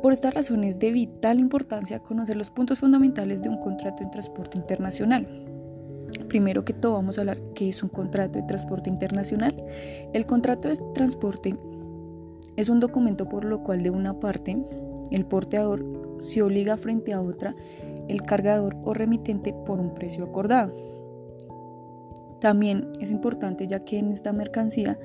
Por 0.00 0.12
esta 0.12 0.30
razón 0.30 0.62
es 0.62 0.78
de 0.78 0.92
vital 0.92 1.40
importancia 1.40 1.98
conocer 1.98 2.36
los 2.36 2.50
puntos 2.50 2.78
fundamentales 2.78 3.42
de 3.42 3.48
un 3.48 3.58
contrato 3.58 4.04
en 4.04 4.12
transporte 4.12 4.58
internacional 4.58 5.26
Primero 6.32 6.64
que 6.64 6.72
todo 6.72 6.94
vamos 6.94 7.18
a 7.18 7.20
hablar 7.20 7.36
qué 7.54 7.68
es 7.68 7.82
un 7.82 7.90
contrato 7.90 8.38
de 8.38 8.46
transporte 8.46 8.88
internacional. 8.88 9.54
El 10.14 10.24
contrato 10.24 10.68
de 10.68 10.76
transporte 10.94 11.54
es 12.56 12.70
un 12.70 12.80
documento 12.80 13.28
por 13.28 13.44
lo 13.44 13.62
cual 13.62 13.82
de 13.82 13.90
una 13.90 14.18
parte 14.18 14.56
el 15.10 15.26
porteador 15.26 15.84
se 16.20 16.40
obliga 16.40 16.78
frente 16.78 17.12
a 17.12 17.20
otra 17.20 17.54
el 18.08 18.22
cargador 18.22 18.78
o 18.82 18.94
remitente 18.94 19.52
por 19.66 19.78
un 19.78 19.92
precio 19.94 20.24
acordado. 20.24 20.72
También 22.40 22.88
es 22.98 23.10
importante 23.10 23.66
ya 23.66 23.80
que 23.80 23.98
en 23.98 24.10
esta 24.10 24.32
mercancía 24.32 24.98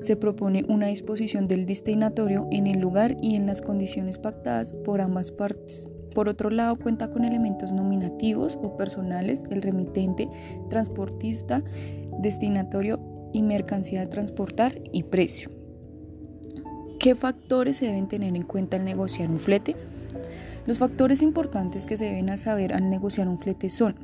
se 0.00 0.16
propone 0.16 0.66
una 0.68 0.88
disposición 0.88 1.48
del 1.48 1.64
destinatorio 1.64 2.46
en 2.50 2.66
el 2.66 2.78
lugar 2.78 3.16
y 3.22 3.36
en 3.36 3.46
las 3.46 3.62
condiciones 3.62 4.18
pactadas 4.18 4.74
por 4.74 5.00
ambas 5.00 5.32
partes. 5.32 5.88
Por 6.14 6.28
otro 6.28 6.50
lado, 6.50 6.76
cuenta 6.76 7.10
con 7.10 7.24
elementos 7.24 7.72
nominativos 7.72 8.58
o 8.62 8.76
personales, 8.76 9.44
el 9.50 9.62
remitente, 9.62 10.28
transportista, 10.68 11.62
destinatorio 12.20 13.00
y 13.32 13.42
mercancía 13.42 14.00
de 14.00 14.06
transportar 14.06 14.80
y 14.92 15.04
precio. 15.04 15.50
¿Qué 16.98 17.14
factores 17.14 17.78
se 17.78 17.86
deben 17.86 18.08
tener 18.08 18.36
en 18.36 18.42
cuenta 18.42 18.76
al 18.76 18.84
negociar 18.84 19.30
un 19.30 19.38
flete? 19.38 19.74
Los 20.66 20.78
factores 20.78 21.22
importantes 21.22 21.86
que 21.86 21.96
se 21.96 22.04
deben 22.04 22.36
saber 22.38 22.72
al 22.72 22.88
negociar 22.88 23.26
un 23.26 23.38
flete 23.38 23.68
son 23.68 23.96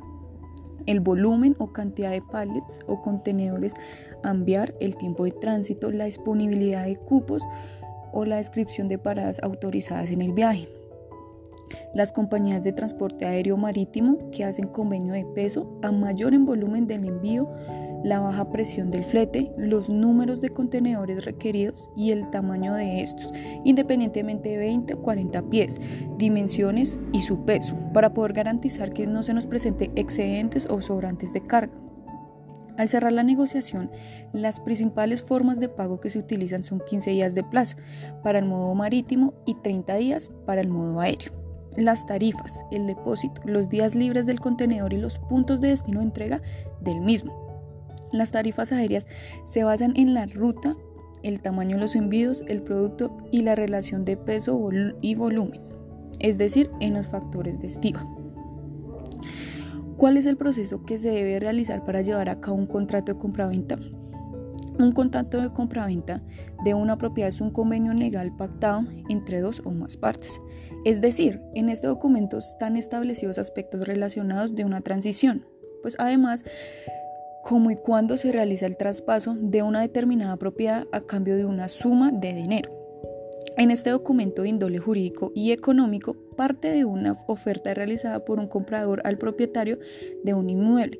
el 0.85 0.99
volumen 0.99 1.55
o 1.59 1.71
cantidad 1.71 2.09
de 2.09 2.21
pallets 2.21 2.79
o 2.87 3.01
contenedores 3.01 3.75
a 4.23 4.31
enviar, 4.31 4.73
el 4.79 4.97
tiempo 4.97 5.23
de 5.23 5.31
tránsito, 5.31 5.91
la 5.91 6.05
disponibilidad 6.05 6.85
de 6.85 6.97
cupos 6.97 7.43
o 8.11 8.25
la 8.25 8.37
descripción 8.37 8.87
de 8.87 8.97
paradas 8.97 9.39
autorizadas 9.43 10.11
en 10.11 10.21
el 10.21 10.33
viaje. 10.33 10.67
Las 11.93 12.11
compañías 12.11 12.63
de 12.63 12.71
transporte 12.71 13.25
aéreo 13.25 13.57
marítimo 13.57 14.29
que 14.31 14.43
hacen 14.43 14.67
convenio 14.67 15.13
de 15.13 15.25
peso 15.25 15.79
a 15.81 15.91
mayor 15.91 16.35
en 16.35 16.45
volumen 16.45 16.85
del 16.85 17.03
envío, 17.03 17.49
la 18.03 18.19
baja 18.19 18.49
presión 18.51 18.91
del 18.91 19.03
flete, 19.03 19.51
los 19.57 19.89
números 19.89 20.39
de 20.39 20.51
contenedores 20.51 21.25
requeridos 21.25 21.89
y 21.97 22.11
el 22.11 22.29
tamaño 22.29 22.75
de 22.75 23.01
estos, 23.01 23.33
independientemente 23.63 24.49
de 24.49 24.57
20 24.57 24.93
o 24.93 25.01
40 25.01 25.49
pies, 25.49 25.81
dimensiones 26.17 26.99
y 27.11 27.21
su 27.21 27.43
peso, 27.43 27.75
para 27.91 28.13
poder 28.13 28.33
garantizar 28.33 28.93
que 28.93 29.07
no 29.07 29.23
se 29.23 29.33
nos 29.33 29.47
presente 29.47 29.91
excedentes 29.95 30.67
o 30.69 30.83
sobrantes 30.83 31.33
de 31.33 31.41
carga. 31.41 31.73
Al 32.77 32.87
cerrar 32.87 33.11
la 33.11 33.23
negociación, 33.23 33.91
las 34.31 34.61
principales 34.61 35.23
formas 35.23 35.59
de 35.59 35.67
pago 35.67 35.99
que 35.99 36.11
se 36.11 36.19
utilizan 36.19 36.63
son 36.63 36.81
15 36.87 37.09
días 37.09 37.35
de 37.35 37.43
plazo 37.43 37.75
para 38.23 38.39
el 38.39 38.45
modo 38.45 38.73
marítimo 38.75 39.33
y 39.45 39.55
30 39.55 39.95
días 39.95 40.31
para 40.45 40.61
el 40.61 40.69
modo 40.69 41.01
aéreo 41.01 41.38
las 41.77 42.05
tarifas, 42.05 42.63
el 42.71 42.87
depósito, 42.87 43.41
los 43.45 43.69
días 43.69 43.95
libres 43.95 44.25
del 44.25 44.39
contenedor 44.39 44.93
y 44.93 44.97
los 44.97 45.19
puntos 45.19 45.61
de 45.61 45.69
destino 45.69 45.99
de 45.99 46.05
entrega 46.05 46.41
del 46.81 47.01
mismo. 47.01 47.49
Las 48.11 48.31
tarifas 48.31 48.71
aéreas 48.71 49.07
se 49.43 49.63
basan 49.63 49.93
en 49.95 50.13
la 50.13 50.25
ruta, 50.25 50.75
el 51.21 51.41
tamaño 51.41 51.75
de 51.75 51.81
los 51.81 51.95
envíos, 51.95 52.43
el 52.47 52.61
producto 52.61 53.15
y 53.31 53.41
la 53.41 53.55
relación 53.55 54.05
de 54.05 54.17
peso 54.17 54.69
y 55.01 55.15
volumen, 55.15 55.61
es 56.19 56.37
decir, 56.37 56.71
en 56.79 56.93
los 56.93 57.07
factores 57.07 57.59
de 57.59 57.67
estiva. 57.67 58.07
¿Cuál 59.97 60.15
es 60.15 60.25
el 60.25 60.37
proceso 60.37 60.85
que 60.85 60.97
se 60.97 61.11
debe 61.11 61.39
realizar 61.39 61.83
para 61.85 62.01
llevar 62.01 62.29
a 62.29 62.39
cabo 62.39 62.55
un 62.55 62.67
contrato 62.67 63.13
de 63.13 63.19
compraventa? 63.19 63.77
Un 64.79 64.93
contrato 64.93 65.41
de 65.41 65.51
compraventa 65.51 66.23
de 66.63 66.73
una 66.73 66.97
propiedad 66.97 67.27
es 67.27 67.41
un 67.41 67.51
convenio 67.51 67.91
legal 67.91 68.33
pactado 68.33 68.85
entre 69.09 69.41
dos 69.41 69.61
o 69.65 69.71
más 69.71 69.97
partes. 69.97 70.39
Es 70.85 71.01
decir, 71.01 71.41
en 71.53 71.67
este 71.67 71.87
documento 71.87 72.37
están 72.37 72.77
establecidos 72.77 73.37
aspectos 73.37 73.85
relacionados 73.85 74.55
de 74.55 74.63
una 74.63 74.79
transición, 74.79 75.45
pues 75.81 75.97
además, 75.99 76.45
cómo 77.43 77.71
y 77.71 77.75
cuándo 77.75 78.15
se 78.15 78.31
realiza 78.31 78.67
el 78.67 78.77
traspaso 78.77 79.35
de 79.37 79.63
una 79.63 79.81
determinada 79.81 80.37
propiedad 80.37 80.87
a 80.93 81.01
cambio 81.01 81.35
de 81.35 81.43
una 81.43 81.67
suma 81.67 82.13
de 82.13 82.33
dinero. 82.33 82.71
En 83.57 83.71
este 83.71 83.89
documento 83.89 84.43
de 84.43 84.49
índole 84.49 84.79
jurídico 84.79 85.33
y 85.35 85.51
económico 85.51 86.15
parte 86.37 86.71
de 86.71 86.85
una 86.85 87.17
oferta 87.27 87.73
realizada 87.73 88.23
por 88.23 88.39
un 88.39 88.47
comprador 88.47 89.01
al 89.03 89.17
propietario 89.17 89.77
de 90.23 90.33
un 90.33 90.49
inmueble. 90.49 90.99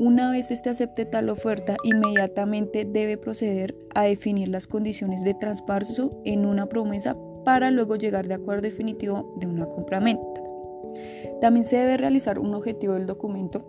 Una 0.00 0.30
vez 0.30 0.52
éste 0.52 0.70
acepte 0.70 1.06
tal 1.06 1.28
oferta, 1.28 1.76
inmediatamente 1.82 2.84
debe 2.84 3.16
proceder 3.16 3.74
a 3.96 4.04
definir 4.04 4.46
las 4.46 4.68
condiciones 4.68 5.24
de 5.24 5.34
traspaso 5.34 6.22
en 6.24 6.46
una 6.46 6.66
promesa 6.66 7.16
para 7.44 7.72
luego 7.72 7.96
llegar 7.96 8.28
de 8.28 8.34
acuerdo 8.34 8.62
definitivo 8.62 9.34
de 9.40 9.48
una 9.48 9.66
compra-venta. 9.66 10.40
También 11.40 11.64
se 11.64 11.78
debe 11.78 11.96
realizar 11.96 12.38
un 12.38 12.54
objetivo 12.54 12.94
del 12.94 13.08
documento, 13.08 13.64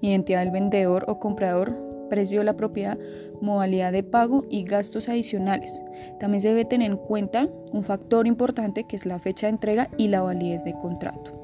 identidad 0.00 0.44
del 0.44 0.52
vendedor 0.52 1.04
o 1.08 1.18
comprador, 1.18 1.74
precio 2.08 2.38
de 2.38 2.44
la 2.44 2.56
propiedad, 2.56 2.96
modalidad 3.40 3.90
de 3.90 4.04
pago 4.04 4.44
y 4.48 4.62
gastos 4.62 5.08
adicionales. 5.08 5.82
También 6.20 6.42
se 6.42 6.48
debe 6.50 6.64
tener 6.64 6.92
en 6.92 6.96
cuenta 6.96 7.48
un 7.72 7.82
factor 7.82 8.28
importante 8.28 8.84
que 8.84 8.94
es 8.94 9.04
la 9.04 9.18
fecha 9.18 9.48
de 9.48 9.54
entrega 9.54 9.90
y 9.96 10.06
la 10.06 10.22
validez 10.22 10.62
de 10.62 10.74
contrato. 10.74 11.36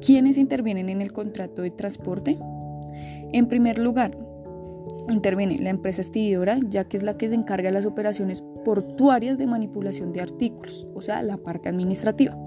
¿Quiénes 0.00 0.38
intervienen 0.38 0.88
en 0.88 1.02
el 1.02 1.12
contrato 1.12 1.60
de 1.60 1.70
transporte? 1.70 2.38
En 3.34 3.48
primer 3.48 3.80
lugar, 3.80 4.16
interviene 5.10 5.58
la 5.58 5.70
empresa 5.70 6.02
expedidora, 6.02 6.60
ya 6.68 6.84
que 6.84 6.96
es 6.96 7.02
la 7.02 7.16
que 7.16 7.28
se 7.28 7.34
encarga 7.34 7.68
de 7.68 7.72
las 7.72 7.84
operaciones 7.84 8.44
portuarias 8.64 9.38
de 9.38 9.48
manipulación 9.48 10.12
de 10.12 10.20
artículos, 10.20 10.86
o 10.94 11.02
sea, 11.02 11.20
la 11.20 11.36
parte 11.36 11.68
administrativa. 11.68 12.38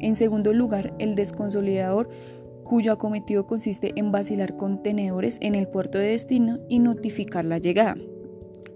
En 0.00 0.14
segundo 0.16 0.52
lugar, 0.52 0.94
el 0.98 1.14
desconsolidador, 1.14 2.10
cuyo 2.62 2.92
acometido 2.92 3.46
consiste 3.46 3.92
en 3.96 4.12
vacilar 4.12 4.54
contenedores 4.56 5.38
en 5.40 5.54
el 5.54 5.66
puerto 5.66 5.96
de 5.96 6.08
destino 6.08 6.58
y 6.68 6.78
notificar 6.78 7.46
la 7.46 7.56
llegada. 7.56 7.96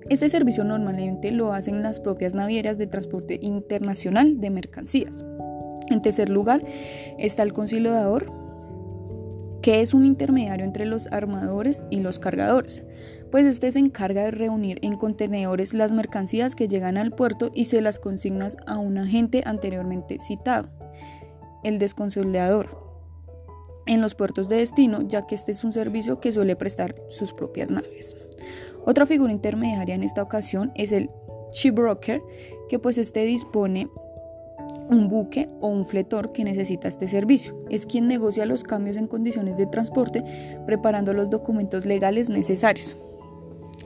Este 0.09 0.31
servicio 0.31 0.65
normalmente 0.65 1.33
lo 1.33 1.53
hacen 1.53 1.83
las 1.83 2.01
propias 2.01 2.33
navieras 2.33 2.79
de 2.79 2.87
transporte 2.87 3.39
internacional 3.43 4.41
de 4.41 4.49
mercancías. 4.49 5.23
En 5.91 6.01
tercer 6.01 6.31
lugar 6.31 6.63
está 7.19 7.43
el 7.43 7.53
conciliador, 7.53 8.38
que 9.69 9.83
es 9.83 9.93
un 9.93 10.07
intermediario 10.07 10.65
entre 10.65 10.87
los 10.87 11.09
armadores 11.09 11.83
y 11.91 12.01
los 12.01 12.19
cargadores, 12.19 12.87
pues 13.31 13.45
este 13.45 13.71
se 13.71 13.79
encarga 13.79 14.23
de 14.23 14.31
reunir 14.31 14.79
en 14.81 14.97
contenedores 14.97 15.75
las 15.75 15.93
mercancías 15.93 16.55
que 16.55 16.69
llegan 16.69 16.97
al 16.97 17.11
puerto 17.11 17.51
y 17.53 17.67
se 17.67 17.83
las 17.83 18.01
consignas 18.01 18.57
a 18.67 18.79
un 18.79 18.97
agente 18.97 19.43
anteriormente 19.45 20.21
citado, 20.21 20.71
el 21.65 21.79
desconsolidador, 21.79 22.83
en 23.85 24.01
los 24.01 24.15
puertos 24.15 24.49
de 24.49 24.57
destino, 24.57 25.07
ya 25.07 25.27
que 25.27 25.35
este 25.35 25.53
es 25.53 25.63
un 25.63 25.75
servicio 25.75 26.19
que 26.19 26.33
suele 26.33 26.57
prestar 26.57 26.95
sus 27.11 27.35
propias 27.35 27.71
naves. 27.71 28.17
Otra 28.87 29.05
figura 29.05 29.35
intermediaria 29.35 29.97
en 29.97 30.03
esta 30.03 30.23
ocasión 30.23 30.73
es 30.77 30.93
el 30.93 31.11
shipbroker, 31.53 32.23
que 32.71 32.79
pues 32.79 32.97
este 32.97 33.23
dispone 33.25 33.91
un 34.91 35.09
buque 35.09 35.49
o 35.61 35.69
un 35.69 35.85
fletor 35.85 36.33
que 36.33 36.45
necesita 36.45 36.89
este 36.89 37.09
servicio. 37.09 37.57
Es 37.71 37.87
quien 37.87 38.09
negocia 38.09 38.47
los 38.47 38.65
cambios 38.65 38.97
en 38.97 39.07
condiciones 39.07 39.57
de 39.57 39.67
transporte, 39.67 40.25
preparando 40.67 41.13
los 41.13 41.31
documentos 41.31 41.87
legales 41.87 42.29
necesarios. 42.29 42.97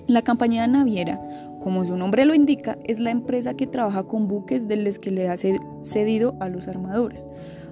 La 0.06 0.22
compañía 0.22 0.66
naviera, 0.66 1.20
como 1.62 1.84
su 1.84 1.96
nombre 1.96 2.24
lo 2.24 2.34
indica, 2.34 2.76
es 2.84 2.98
la 2.98 3.10
empresa 3.10 3.54
que 3.54 3.66
trabaja 3.66 4.02
con 4.02 4.26
buques 4.26 4.66
de 4.66 4.76
los 4.76 4.98
que 4.98 5.12
le 5.12 5.28
ha 5.28 5.36
cedido 5.36 6.34
a 6.40 6.48
los 6.48 6.66
armadores, 6.66 7.28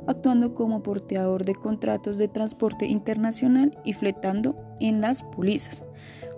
actuando 0.07 0.55
como 0.55 0.83
porteador 0.83 1.45
de 1.45 1.55
contratos 1.55 2.19
de 2.19 2.29
transporte 2.29 2.87
internacional 2.87 3.76
y 3.85 3.93
fletando 3.93 4.57
en 4.79 5.00
las 5.00 5.23
pólizas. 5.25 5.85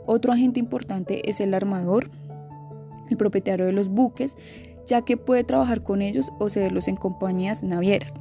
Otro 0.07 0.33
agente 0.33 0.61
importante 0.61 1.29
es 1.29 1.41
el 1.41 1.53
armador, 1.53 2.11
el 3.11 3.17
propietario 3.17 3.67
de 3.67 3.73
los 3.73 3.89
buques, 3.89 4.37
ya 4.87 5.03
que 5.03 5.17
puede 5.17 5.45
trabajar 5.45 5.83
con 5.83 6.03
ellos 6.03 6.31
o 6.39 6.49
cederlos 6.49 6.89
en 6.89 6.97
compañías 6.97 7.63
navieras. 7.63 8.15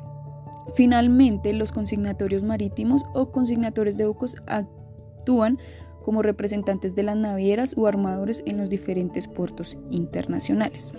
Finalmente, 0.75 1.53
los 1.53 1.71
consignatorios 1.71 2.43
marítimos 2.43 3.03
o 3.13 3.31
consignatores 3.31 3.97
de 3.97 4.05
buques 4.05 4.35
actúan 4.47 5.57
como 6.03 6.21
representantes 6.21 6.95
de 6.95 7.03
las 7.03 7.15
navieras 7.15 7.73
o 7.77 7.87
armadores 7.87 8.43
en 8.45 8.57
los 8.57 8.69
diferentes 8.69 9.27
puertos 9.27 9.77
internacionales. 9.89 10.93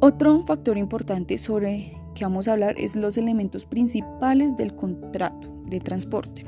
Otro 0.00 0.44
factor 0.44 0.78
importante 0.78 1.38
sobre 1.38 1.92
que 2.14 2.24
vamos 2.24 2.48
a 2.48 2.52
hablar 2.52 2.74
es 2.78 2.96
los 2.96 3.16
elementos 3.16 3.66
principales 3.66 4.56
del 4.56 4.74
contrato 4.74 5.48
de 5.66 5.80
transporte. 5.80 6.44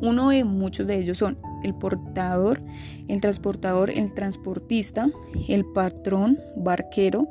Uno 0.00 0.30
de 0.30 0.44
muchos 0.44 0.86
de 0.86 0.98
ellos 0.98 1.18
son 1.18 1.38
el 1.62 1.74
portador, 1.74 2.60
el 3.08 3.20
transportador, 3.20 3.90
el 3.90 4.12
transportista, 4.14 5.10
el 5.48 5.64
patrón, 5.64 6.38
barquero, 6.56 7.28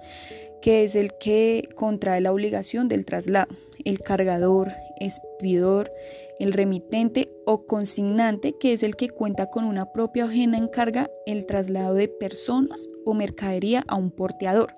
que 0.62 0.84
es 0.84 0.96
el 0.96 1.12
que 1.20 1.70
contrae 1.76 2.22
la 2.22 2.32
obligación 2.32 2.88
del 2.88 3.06
traslado, 3.06 3.54
el 3.86 4.02
cargador, 4.02 4.72
expidor, 5.00 5.92
el 6.40 6.54
remitente 6.54 7.30
o 7.46 7.66
consignante, 7.66 8.56
que 8.60 8.74
es 8.74 8.84
el 8.84 8.96
que 8.96 9.10
cuenta 9.10 9.50
con 9.50 9.66
una 9.66 9.92
propia 9.92 10.26
ajena 10.26 10.58
en 10.58 10.68
carga 10.68 11.10
el 11.26 11.46
traslado 11.46 11.94
de 11.94 12.08
personas 12.08 12.88
o 13.06 13.14
mercadería 13.14 13.84
a 13.88 13.96
un 13.96 14.12
porteador, 14.12 14.74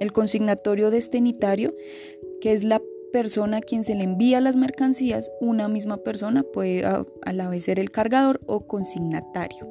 el 0.00 0.12
consignatorio 0.12 0.90
destinitario, 0.90 1.74
que 2.40 2.52
es 2.52 2.64
la 2.64 2.80
persona 3.12 3.58
a 3.58 3.60
quien 3.60 3.84
se 3.84 3.94
le 3.94 4.04
envía 4.04 4.40
las 4.40 4.56
mercancías, 4.56 5.30
una 5.40 5.68
misma 5.68 5.98
persona 5.98 6.42
puede 6.42 6.84
a, 6.84 7.04
la 7.32 7.48
vez 7.48 7.64
ser 7.64 7.78
el 7.78 7.90
cargador 7.90 8.40
o 8.46 8.66
consignatario. 8.66 9.66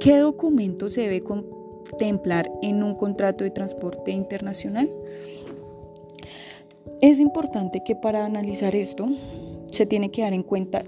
¿Qué 0.00 0.18
documento 0.18 0.88
se 0.88 1.02
debe 1.02 1.22
contemplar 1.22 2.50
en 2.62 2.82
un 2.82 2.94
contrato 2.94 3.44
de 3.44 3.50
transporte 3.50 4.10
internacional? 4.10 4.90
Es 7.00 7.20
importante 7.20 7.82
que 7.84 7.94
para 7.94 8.24
analizar 8.24 8.74
esto 8.74 9.06
se 9.70 9.86
tiene 9.86 10.10
que 10.10 10.22
dar 10.22 10.32
en 10.32 10.42
cuenta 10.42 10.82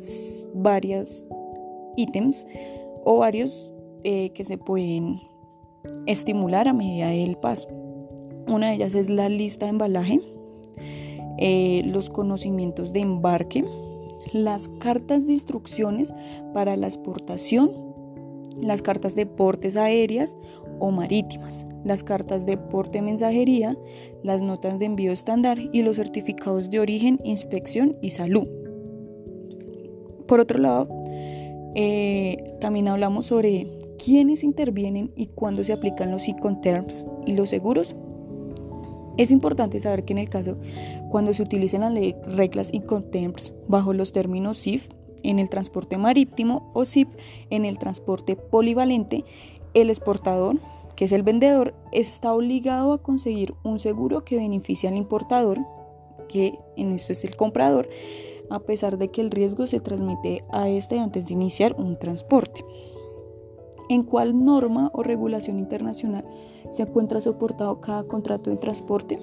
varios 0.54 1.26
ítems 1.96 2.46
o 3.04 3.18
varios 3.18 3.74
eh, 4.04 4.30
que 4.30 4.44
se 4.44 4.58
pueden 4.58 5.20
estimular 6.06 6.68
a 6.68 6.72
medida 6.72 7.08
del 7.08 7.36
paso. 7.36 7.68
Una 8.46 8.68
de 8.68 8.76
ellas 8.76 8.94
es 8.94 9.10
la 9.10 9.28
lista 9.28 9.66
de 9.66 9.70
embalaje, 9.70 10.20
eh, 11.38 11.82
los 11.86 12.10
conocimientos 12.10 12.92
de 12.92 13.00
embarque, 13.00 13.64
las 14.32 14.68
cartas 14.68 15.26
de 15.26 15.32
instrucciones 15.32 16.12
para 16.52 16.76
la 16.76 16.86
exportación, 16.86 17.72
las 18.60 18.82
cartas 18.82 19.14
de 19.14 19.26
portes 19.26 19.76
aéreas 19.76 20.36
o 20.80 20.90
marítimas, 20.90 21.66
las 21.84 22.02
cartas 22.02 22.44
de 22.44 22.56
porte 22.56 23.02
mensajería, 23.02 23.76
las 24.22 24.42
notas 24.42 24.78
de 24.78 24.86
envío 24.86 25.12
estándar 25.12 25.58
y 25.72 25.82
los 25.82 25.96
certificados 25.96 26.70
de 26.70 26.80
origen, 26.80 27.20
inspección 27.24 27.96
y 28.02 28.10
salud. 28.10 28.46
Por 30.26 30.40
otro 30.40 30.58
lado, 30.58 30.88
eh, 31.74 32.36
también 32.60 32.88
hablamos 32.88 33.26
sobre 33.26 33.66
quiénes 34.04 34.42
intervienen 34.42 35.12
y 35.16 35.26
cuándo 35.26 35.64
se 35.64 35.72
aplican 35.72 36.10
los 36.10 36.26
Terms 36.62 37.06
y 37.26 37.32
los 37.32 37.50
seguros 37.50 37.96
es 39.18 39.32
importante 39.32 39.80
saber 39.80 40.04
que 40.04 40.14
en 40.14 40.18
el 40.18 40.30
caso 40.30 40.56
cuando 41.10 41.34
se 41.34 41.42
utilicen 41.42 41.82
las 41.82 41.92
reglas 42.34 42.72
contemps 42.86 43.52
bajo 43.66 43.92
los 43.92 44.12
términos 44.12 44.56
SIF 44.56 44.88
en 45.22 45.38
el 45.38 45.50
transporte 45.50 45.98
marítimo 45.98 46.70
o 46.72 46.84
SIF 46.84 47.08
en 47.50 47.64
el 47.64 47.78
transporte 47.78 48.36
polivalente, 48.36 49.24
el 49.74 49.90
exportador, 49.90 50.56
que 50.96 51.04
es 51.04 51.12
el 51.12 51.24
vendedor, 51.24 51.74
está 51.92 52.32
obligado 52.32 52.92
a 52.92 53.02
conseguir 53.02 53.54
un 53.64 53.80
seguro 53.80 54.24
que 54.24 54.36
beneficie 54.36 54.88
al 54.88 54.96
importador, 54.96 55.58
que 56.28 56.58
en 56.76 56.92
esto 56.92 57.12
es 57.12 57.24
el 57.24 57.36
comprador, 57.36 57.88
a 58.50 58.60
pesar 58.60 58.98
de 58.98 59.10
que 59.10 59.20
el 59.20 59.30
riesgo 59.30 59.66
se 59.66 59.80
transmite 59.80 60.44
a 60.50 60.68
este 60.68 61.00
antes 61.00 61.26
de 61.26 61.34
iniciar 61.34 61.74
un 61.76 61.98
transporte 61.98 62.64
en 63.88 64.02
cuál 64.02 64.42
norma 64.42 64.90
o 64.92 65.02
regulación 65.02 65.58
internacional 65.58 66.24
se 66.70 66.82
encuentra 66.82 67.20
soportado 67.20 67.80
cada 67.80 68.04
contrato 68.04 68.50
de 68.50 68.56
transporte. 68.56 69.18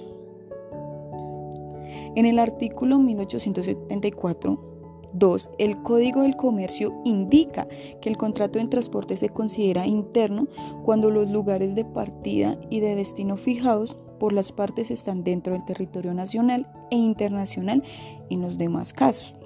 En 2.16 2.26
el 2.26 2.40
artículo 2.40 2.98
1874 3.00 4.76
2. 5.16 5.50
El 5.60 5.82
Código 5.82 6.22
del 6.22 6.36
Comercio 6.36 6.94
indica 7.06 7.66
que 8.02 8.10
el 8.10 8.18
contrato 8.18 8.60
de 8.60 8.68
transporte 8.68 9.16
se 9.16 9.30
considera 9.30 9.88
interno 9.88 10.48
cuando 10.84 11.10
los 11.10 11.30
lugares 11.30 11.74
de 11.76 11.86
partida 11.86 12.60
y 12.70 12.82
de 12.82 12.96
destino 12.96 13.38
fijados 13.38 13.98
por 14.20 14.34
las 14.34 14.52
partes 14.52 14.92
están 14.92 15.24
dentro 15.24 15.54
del 15.54 15.66
territorio 15.66 16.14
nacional 16.14 16.68
e 16.92 16.98
internacional 16.98 17.84
en 18.30 18.42
los 18.42 18.58
demás 18.58 18.94
casos. 18.94 19.38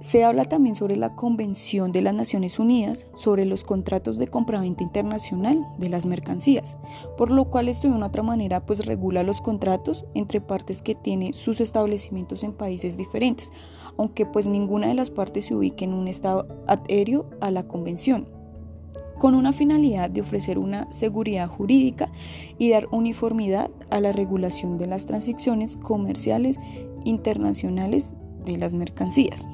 Se 0.00 0.22
habla 0.22 0.44
también 0.44 0.74
sobre 0.74 0.96
la 0.96 1.14
Convención 1.14 1.90
de 1.90 2.02
las 2.02 2.12
Naciones 2.12 2.58
Unidas 2.58 3.06
sobre 3.14 3.46
los 3.46 3.64
contratos 3.64 4.18
de 4.18 4.28
compraventa 4.28 4.82
internacional 4.82 5.66
de 5.78 5.88
las 5.88 6.04
mercancías, 6.04 6.76
por 7.16 7.30
lo 7.30 7.46
cual 7.46 7.68
esto 7.68 7.88
de 7.88 7.94
una 7.94 8.06
otra 8.06 8.22
manera 8.22 8.66
pues 8.66 8.84
regula 8.84 9.22
los 9.22 9.40
contratos 9.40 10.04
entre 10.14 10.40
partes 10.40 10.82
que 10.82 10.94
tienen 10.94 11.32
sus 11.32 11.60
establecimientos 11.60 12.42
en 12.42 12.52
países 12.52 12.96
diferentes, 12.96 13.50
aunque 13.96 14.26
pues 14.26 14.46
ninguna 14.46 14.88
de 14.88 14.94
las 14.94 15.10
partes 15.10 15.46
se 15.46 15.54
ubique 15.54 15.84
en 15.84 15.94
un 15.94 16.08
estado 16.08 16.46
adherio 16.66 17.30
a 17.40 17.50
la 17.50 17.62
convención 17.62 18.28
con 19.18 19.34
una 19.34 19.52
finalidad 19.52 20.10
de 20.10 20.20
ofrecer 20.20 20.58
una 20.58 20.90
seguridad 20.90 21.48
jurídica 21.48 22.10
y 22.58 22.70
dar 22.70 22.88
uniformidad 22.90 23.70
a 23.90 24.00
la 24.00 24.12
regulación 24.12 24.76
de 24.76 24.86
las 24.86 25.06
transacciones 25.06 25.76
comerciales 25.76 26.58
internacionales 27.04 28.14
de 28.44 28.58
las 28.58 28.74
mercancías. 28.74 29.46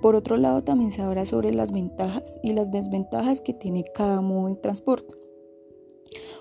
Por 0.00 0.16
otro 0.16 0.36
lado, 0.36 0.64
también 0.64 0.90
se 0.90 1.02
habla 1.02 1.26
sobre 1.26 1.52
las 1.52 1.72
ventajas 1.72 2.40
y 2.42 2.52
las 2.52 2.70
desventajas 2.70 3.40
que 3.40 3.52
tiene 3.52 3.84
cada 3.94 4.20
modo 4.20 4.48
de 4.48 4.56
transporte. 4.56 5.14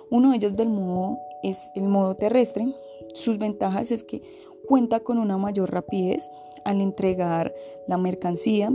Uno 0.09 0.31
de 0.31 0.37
ellos 0.37 0.55
del 0.55 0.69
modo 0.69 1.17
es 1.43 1.69
el 1.75 1.87
modo 1.89 2.15
terrestre. 2.15 2.73
Sus 3.13 3.37
ventajas 3.37 3.91
es 3.91 4.03
que 4.03 4.21
cuenta 4.67 5.01
con 5.01 5.17
una 5.17 5.37
mayor 5.37 5.71
rapidez 5.71 6.29
al 6.63 6.81
entregar 6.81 7.53
la 7.87 7.97
mercancía, 7.97 8.73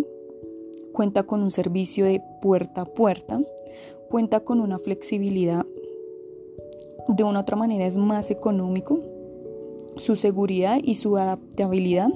cuenta 0.93 1.23
con 1.25 1.43
un 1.43 1.51
servicio 1.51 2.05
de 2.05 2.23
puerta 2.43 2.83
a 2.83 2.85
puerta, 2.85 3.41
cuenta 4.11 4.41
con 4.41 4.61
una 4.61 4.79
flexibilidad, 4.79 5.65
de 7.09 7.25
una 7.25 7.41
otra 7.41 7.57
manera 7.57 7.87
es 7.87 7.97
más 7.97 8.31
económico, 8.31 9.01
su 9.97 10.17
seguridad 10.17 10.79
y 10.83 10.97
su 10.97 11.17
adaptabilidad 11.17 12.09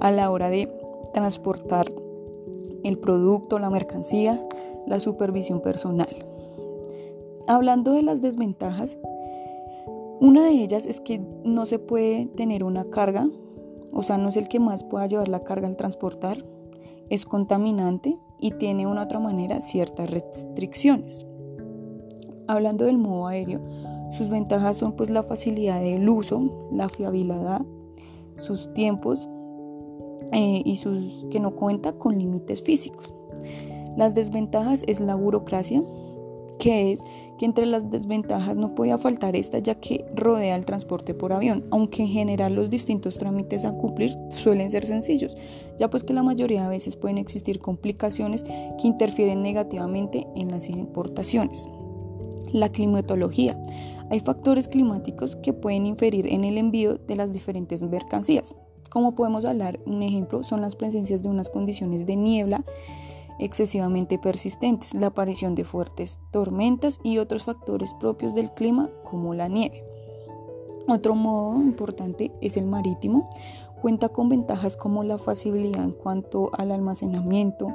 a 0.00 0.10
la 0.10 0.30
hora 0.30 0.50
de 0.50 0.79
transportar 1.12 1.86
el 2.84 2.98
producto, 2.98 3.58
la 3.58 3.70
mercancía, 3.70 4.46
la 4.86 5.00
supervisión 5.00 5.60
personal. 5.60 6.08
Hablando 7.46 7.92
de 7.92 8.02
las 8.02 8.20
desventajas, 8.20 8.96
una 10.20 10.44
de 10.44 10.52
ellas 10.52 10.86
es 10.86 11.00
que 11.00 11.20
no 11.44 11.66
se 11.66 11.78
puede 11.78 12.26
tener 12.26 12.64
una 12.64 12.84
carga, 12.84 13.28
o 13.92 14.02
sea, 14.02 14.18
no 14.18 14.28
es 14.28 14.36
el 14.36 14.48
que 14.48 14.60
más 14.60 14.84
pueda 14.84 15.06
llevar 15.06 15.28
la 15.28 15.42
carga 15.44 15.66
al 15.66 15.76
transportar, 15.76 16.44
es 17.08 17.24
contaminante 17.24 18.18
y 18.38 18.52
tiene 18.52 18.86
una 18.86 19.02
otra 19.02 19.18
manera 19.18 19.60
ciertas 19.60 20.10
restricciones. 20.10 21.26
Hablando 22.46 22.84
del 22.84 22.98
modo 22.98 23.26
aéreo, 23.26 23.60
sus 24.12 24.28
ventajas 24.28 24.76
son 24.76 24.92
pues 24.92 25.10
la 25.10 25.22
facilidad 25.22 25.80
del 25.80 26.08
uso, 26.08 26.68
la 26.72 26.88
fiabilidad, 26.88 27.62
sus 28.36 28.72
tiempos 28.74 29.28
eh, 30.32 30.62
y 30.64 30.76
sus 30.76 31.26
que 31.30 31.40
no 31.40 31.54
cuenta 31.54 31.92
con 31.92 32.18
límites 32.18 32.62
físicos. 32.62 33.12
Las 33.96 34.14
desventajas 34.14 34.84
es 34.86 35.00
la 35.00 35.14
burocracia, 35.14 35.82
que 36.58 36.92
es 36.92 37.02
que 37.38 37.46
entre 37.46 37.64
las 37.64 37.90
desventajas 37.90 38.58
no 38.58 38.74
podía 38.74 38.98
faltar 38.98 39.34
esta 39.34 39.58
ya 39.60 39.74
que 39.74 40.04
rodea 40.14 40.56
el 40.56 40.66
transporte 40.66 41.14
por 41.14 41.32
avión, 41.32 41.64
aunque 41.70 42.02
en 42.02 42.08
general 42.08 42.54
los 42.54 42.68
distintos 42.68 43.16
trámites 43.16 43.64
a 43.64 43.72
cumplir 43.72 44.14
suelen 44.30 44.70
ser 44.70 44.84
sencillos, 44.84 45.38
ya 45.78 45.88
pues 45.88 46.04
que 46.04 46.12
la 46.12 46.22
mayoría 46.22 46.64
de 46.64 46.68
veces 46.68 46.96
pueden 46.96 47.16
existir 47.16 47.58
complicaciones 47.58 48.44
que 48.44 48.86
interfieren 48.86 49.42
negativamente 49.42 50.26
en 50.36 50.50
las 50.50 50.68
importaciones. 50.68 51.66
La 52.52 52.68
climatología. 52.68 53.58
Hay 54.10 54.20
factores 54.20 54.68
climáticos 54.68 55.36
que 55.36 55.54
pueden 55.54 55.86
inferir 55.86 56.26
en 56.26 56.44
el 56.44 56.58
envío 56.58 56.96
de 56.96 57.16
las 57.16 57.32
diferentes 57.32 57.82
mercancías. 57.82 58.54
Como 58.90 59.14
podemos 59.14 59.44
hablar, 59.44 59.80
un 59.86 60.02
ejemplo 60.02 60.42
son 60.42 60.60
las 60.60 60.76
presencias 60.76 61.22
de 61.22 61.28
unas 61.28 61.48
condiciones 61.48 62.06
de 62.06 62.16
niebla 62.16 62.64
excesivamente 63.38 64.18
persistentes, 64.18 64.94
la 64.94 65.06
aparición 65.06 65.54
de 65.54 65.64
fuertes 65.64 66.20
tormentas 66.30 67.00
y 67.02 67.18
otros 67.18 67.44
factores 67.44 67.94
propios 67.94 68.34
del 68.34 68.50
clima 68.52 68.90
como 69.08 69.32
la 69.32 69.48
nieve. 69.48 69.82
Otro 70.88 71.14
modo 71.14 71.60
importante 71.62 72.32
es 72.40 72.56
el 72.56 72.66
marítimo. 72.66 73.30
Cuenta 73.80 74.10
con 74.10 74.28
ventajas 74.28 74.76
como 74.76 75.04
la 75.04 75.16
facilidad 75.16 75.84
en 75.84 75.92
cuanto 75.92 76.50
al 76.58 76.70
almacenamiento, 76.70 77.68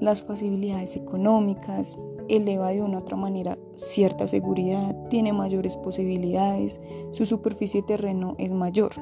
las 0.00 0.24
facilidades 0.24 0.96
económicas, 0.96 1.96
eleva 2.28 2.70
de 2.70 2.82
una 2.82 2.98
u 2.98 3.00
otra 3.02 3.16
manera 3.16 3.56
cierta 3.76 4.26
seguridad, 4.26 4.96
tiene 5.10 5.32
mayores 5.32 5.76
posibilidades, 5.76 6.80
su 7.12 7.26
superficie 7.26 7.82
de 7.82 7.86
terreno 7.86 8.34
es 8.38 8.50
mayor. 8.50 8.92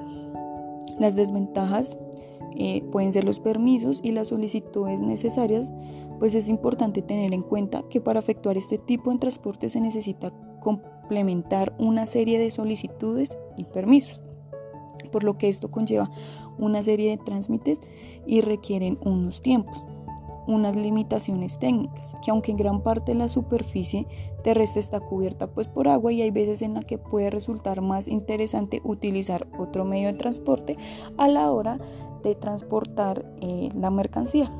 Las 1.01 1.17
desventajas 1.17 1.99
eh, 2.57 2.83
pueden 2.93 3.13
ser 3.13 3.25
los 3.25 3.41
permisos 3.41 4.01
y 4.03 4.13
las 4.13 4.29
solicitudes 4.29 5.01
necesarias, 5.01 5.73
pues 6.19 6.35
es 6.35 6.51
importante 6.51 7.01
tener 7.01 7.33
en 7.33 7.43
cuenta 7.43 7.83
que 7.89 8.03
para 8.03 8.21
efectuar 8.21 8.59
este 8.59 8.77
tipo 8.77 9.11
de 9.11 9.19
transporte 9.19 9.71
se 9.71 9.81
necesita 9.81 10.31
complementar 10.61 11.75
una 11.79 12.05
serie 12.05 12.39
de 12.39 12.51
solicitudes 12.51 13.39
y 13.57 13.65
permisos, 13.65 14.21
por 15.11 15.25
lo 15.25 15.39
que 15.39 15.49
esto 15.49 15.71
conlleva 15.71 16.11
una 16.59 16.83
serie 16.83 17.11
de 17.11 17.25
trámites 17.25 17.81
y 18.27 18.43
requieren 18.43 18.99
unos 19.03 19.41
tiempos 19.41 19.83
unas 20.51 20.75
limitaciones 20.75 21.59
técnicas, 21.59 22.17
que 22.25 22.31
aunque 22.31 22.51
en 22.51 22.57
gran 22.57 22.83
parte 22.83 23.15
la 23.15 23.29
superficie 23.29 24.07
terrestre 24.43 24.81
está 24.81 25.01
cubierta 25.01 25.47
pues 25.47 25.69
por 25.69 25.87
agua 25.87 26.13
y 26.13 26.23
hay 26.23 26.31
veces 26.31 26.63
en 26.63 26.75
la 26.75 26.83
que 26.83 26.99
puede 26.99 27.31
resultar 27.31 27.81
más 27.81 28.09
interesante 28.09 28.81
utilizar 28.85 29.47
otro 29.59 29.85
medio 29.85 30.09
de 30.09 30.15
transporte 30.15 30.77
a 31.19 31.29
la 31.29 31.53
hora 31.53 31.79
de 32.23 32.35
transportar 32.35 33.25
eh, 33.41 33.71
la 33.75 33.91
mercancía. 33.91 34.51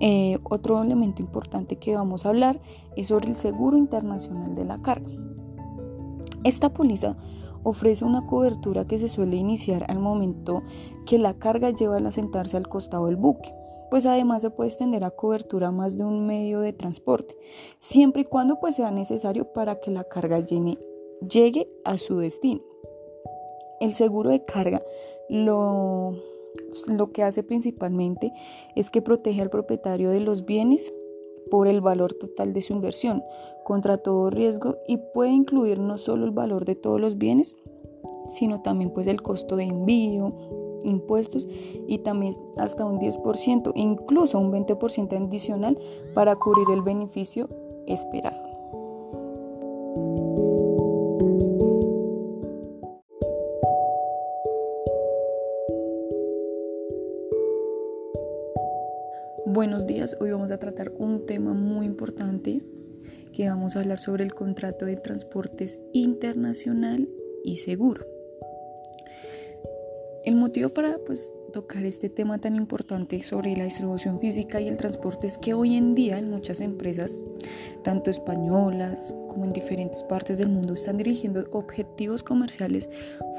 Eh, 0.00 0.38
otro 0.44 0.82
elemento 0.82 1.22
importante 1.22 1.76
que 1.76 1.94
vamos 1.94 2.24
a 2.24 2.30
hablar 2.30 2.60
es 2.96 3.08
sobre 3.08 3.28
el 3.28 3.36
seguro 3.36 3.76
internacional 3.76 4.54
de 4.54 4.64
la 4.64 4.80
carga. 4.80 5.10
Esta 6.44 6.72
póliza 6.72 7.16
ofrece 7.64 8.04
una 8.04 8.26
cobertura 8.26 8.84
que 8.84 8.98
se 8.98 9.08
suele 9.08 9.36
iniciar 9.36 9.84
al 9.88 10.00
momento 10.00 10.62
que 11.06 11.18
la 11.18 11.34
carga 11.34 11.70
lleva 11.70 11.96
al 11.96 12.06
asentarse 12.06 12.56
al 12.56 12.68
costado 12.68 13.06
del 13.06 13.16
buque 13.16 13.52
pues 13.92 14.06
además 14.06 14.40
se 14.40 14.48
puede 14.48 14.68
extender 14.68 15.04
a 15.04 15.10
cobertura 15.10 15.70
más 15.70 15.98
de 15.98 16.04
un 16.06 16.24
medio 16.24 16.60
de 16.60 16.72
transporte, 16.72 17.36
siempre 17.76 18.22
y 18.22 18.24
cuando 18.24 18.58
pues 18.58 18.76
sea 18.76 18.90
necesario 18.90 19.52
para 19.52 19.80
que 19.80 19.90
la 19.90 20.04
carga 20.04 20.38
llegue 20.40 21.68
a 21.84 21.98
su 21.98 22.16
destino. 22.16 22.62
El 23.80 23.92
seguro 23.92 24.30
de 24.30 24.46
carga 24.46 24.82
lo, 25.28 26.14
lo 26.86 27.12
que 27.12 27.22
hace 27.22 27.42
principalmente 27.42 28.32
es 28.76 28.88
que 28.88 29.02
protege 29.02 29.42
al 29.42 29.50
propietario 29.50 30.08
de 30.08 30.20
los 30.20 30.46
bienes 30.46 30.90
por 31.50 31.68
el 31.68 31.82
valor 31.82 32.14
total 32.14 32.54
de 32.54 32.62
su 32.62 32.72
inversión 32.72 33.22
contra 33.62 33.98
todo 33.98 34.30
riesgo 34.30 34.78
y 34.88 34.96
puede 35.12 35.32
incluir 35.32 35.78
no 35.78 35.98
solo 35.98 36.24
el 36.24 36.30
valor 36.30 36.64
de 36.64 36.76
todos 36.76 36.98
los 36.98 37.18
bienes, 37.18 37.56
sino 38.30 38.62
también 38.62 38.90
pues 38.90 39.06
el 39.06 39.20
costo 39.20 39.56
de 39.56 39.64
envío, 39.64 40.34
impuestos 40.84 41.48
y 41.86 41.98
también 41.98 42.32
hasta 42.56 42.84
un 42.84 42.98
10%, 42.98 43.72
incluso 43.74 44.38
un 44.38 44.52
20% 44.52 45.26
adicional 45.26 45.78
para 46.14 46.36
cubrir 46.36 46.68
el 46.72 46.82
beneficio 46.82 47.48
esperado. 47.86 48.52
Buenos 59.44 59.86
días, 59.86 60.16
hoy 60.18 60.30
vamos 60.30 60.50
a 60.50 60.58
tratar 60.58 60.92
un 60.98 61.26
tema 61.26 61.52
muy 61.52 61.84
importante 61.84 62.62
que 63.32 63.48
vamos 63.48 63.76
a 63.76 63.80
hablar 63.80 63.98
sobre 63.98 64.24
el 64.24 64.34
contrato 64.34 64.86
de 64.86 64.96
transportes 64.96 65.78
internacional 65.92 67.08
y 67.44 67.56
seguro. 67.56 68.11
El 70.24 70.36
motivo 70.36 70.68
para 70.68 70.98
pues, 71.04 71.34
tocar 71.52 71.84
este 71.84 72.08
tema 72.08 72.38
tan 72.38 72.54
importante 72.54 73.22
sobre 73.24 73.56
la 73.56 73.64
distribución 73.64 74.20
física 74.20 74.60
y 74.60 74.68
el 74.68 74.76
transporte 74.76 75.26
es 75.26 75.36
que 75.36 75.52
hoy 75.52 75.74
en 75.74 75.94
día 75.94 76.16
en 76.16 76.30
muchas 76.30 76.60
empresas, 76.60 77.20
tanto 77.82 78.08
españolas 78.08 79.12
como 79.26 79.44
en 79.44 79.52
diferentes 79.52 80.04
partes 80.04 80.38
del 80.38 80.48
mundo, 80.48 80.74
están 80.74 80.96
dirigiendo 80.96 81.44
objetivos 81.50 82.22
comerciales 82.22 82.88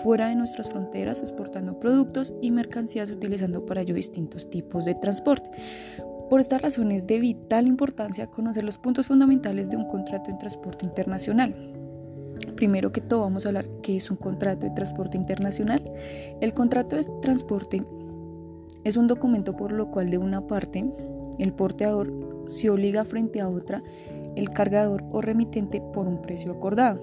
fuera 0.04 0.28
de 0.28 0.36
nuestras 0.36 0.70
fronteras, 0.70 1.22
exportando 1.22 1.80
productos 1.80 2.34
y 2.42 2.52
mercancías 2.52 3.10
utilizando 3.10 3.66
para 3.66 3.82
ello 3.82 3.96
distintos 3.96 4.50
tipos 4.50 4.84
de 4.84 4.96
transporte. 4.96 5.50
Por 6.30 6.42
esta 6.42 6.58
razón 6.58 6.92
es 6.92 7.08
de 7.08 7.22
vital 7.22 7.66
importancia 7.66 8.28
conocer 8.28 8.66
los 8.66 8.78
puntos 8.78 9.08
fundamentales 9.08 9.70
de 9.70 9.78
un 9.78 9.88
contrato 9.88 10.32
de 10.32 10.38
transporte 10.38 10.86
internacional 10.86 11.73
Primero 12.64 12.94
que 12.94 13.02
todo 13.02 13.20
vamos 13.20 13.46
a 13.46 13.50
hablar 13.50 13.68
qué 13.82 13.98
es 13.98 14.10
un 14.10 14.16
contrato 14.16 14.66
de 14.66 14.72
transporte 14.72 15.18
internacional. 15.18 15.84
El 16.40 16.54
contrato 16.54 16.96
de 16.96 17.04
transporte 17.22 17.84
es 18.86 18.96
un 18.96 19.08
documento 19.08 19.58
por 19.58 19.74
lo 19.74 19.92
cual 19.92 20.10
de 20.10 20.18
una 20.18 20.48
parte 20.48 20.86
el 21.40 21.52
porteador 21.52 22.14
se 22.48 22.70
obliga 22.70 23.04
frente 23.04 23.42
a 23.42 23.50
otra 23.50 23.84
el 24.38 24.50
cargador 24.52 25.04
o 25.12 25.20
remitente 25.20 25.82
por 25.82 26.08
un 26.08 26.22
precio 26.22 26.54
acordado. 26.54 27.02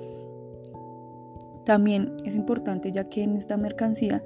También 1.66 2.16
es 2.24 2.36
importante 2.36 2.90
ya 2.90 3.04
que 3.04 3.22
en 3.22 3.36
esta 3.36 3.58
mercancía 3.58 4.22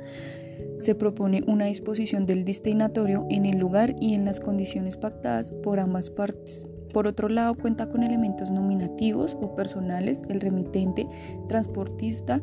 se 0.79 0.95
propone 0.95 1.43
una 1.47 1.67
disposición 1.67 2.27
del 2.27 2.45
destinatorio 2.45 3.27
en 3.31 3.47
el 3.47 3.59
lugar 3.59 3.95
y 4.01 4.15
en 4.15 4.25
las 4.25 4.41
condiciones 4.41 4.97
pactadas 4.97 5.51
por 5.51 5.81
ambas 5.81 6.11
partes. 6.11 6.67
Por 6.93 7.07
otro 7.07 7.29
lado, 7.29 7.57
cuenta 7.57 7.89
con 7.89 8.03
elementos 8.03 8.51
nominativos 8.51 9.37
o 9.41 9.57
personales 9.57 10.23
del 10.23 10.41
remitente, 10.41 11.07
transportista, 11.49 12.41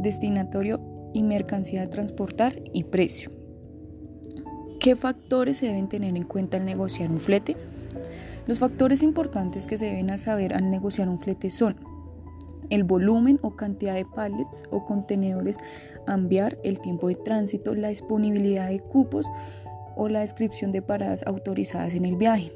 destinatorio 0.00 0.80
y 1.14 1.22
mercancía 1.22 1.80
de 1.80 1.88
transportar 1.88 2.60
y 2.74 2.84
precio. 2.84 3.30
¿Qué 4.80 4.96
factores 4.96 5.56
se 5.56 5.66
deben 5.66 5.88
tener 5.88 6.16
en 6.16 6.24
cuenta 6.24 6.58
al 6.58 6.66
negociar 6.66 7.10
un 7.10 7.18
flete? 7.18 7.56
Los 8.46 8.58
factores 8.58 9.02
importantes 9.02 9.66
que 9.66 9.78
se 9.78 9.86
deben 9.86 10.16
saber 10.18 10.54
al 10.54 10.70
negociar 10.70 11.08
un 11.08 11.18
flete 11.18 11.50
son 11.50 11.76
el 12.70 12.84
volumen 12.84 13.38
o 13.42 13.56
cantidad 13.56 13.94
de 13.94 14.04
pallets 14.04 14.62
o 14.70 14.84
contenedores 14.84 15.58
a 16.06 16.14
enviar, 16.14 16.58
el 16.62 16.80
tiempo 16.80 17.08
de 17.08 17.16
tránsito, 17.16 17.74
la 17.74 17.88
disponibilidad 17.88 18.68
de 18.68 18.80
cupos 18.80 19.26
o 19.96 20.08
la 20.08 20.20
descripción 20.20 20.72
de 20.72 20.82
paradas 20.82 21.24
autorizadas 21.26 21.94
en 21.94 22.04
el 22.04 22.16
viaje. 22.16 22.52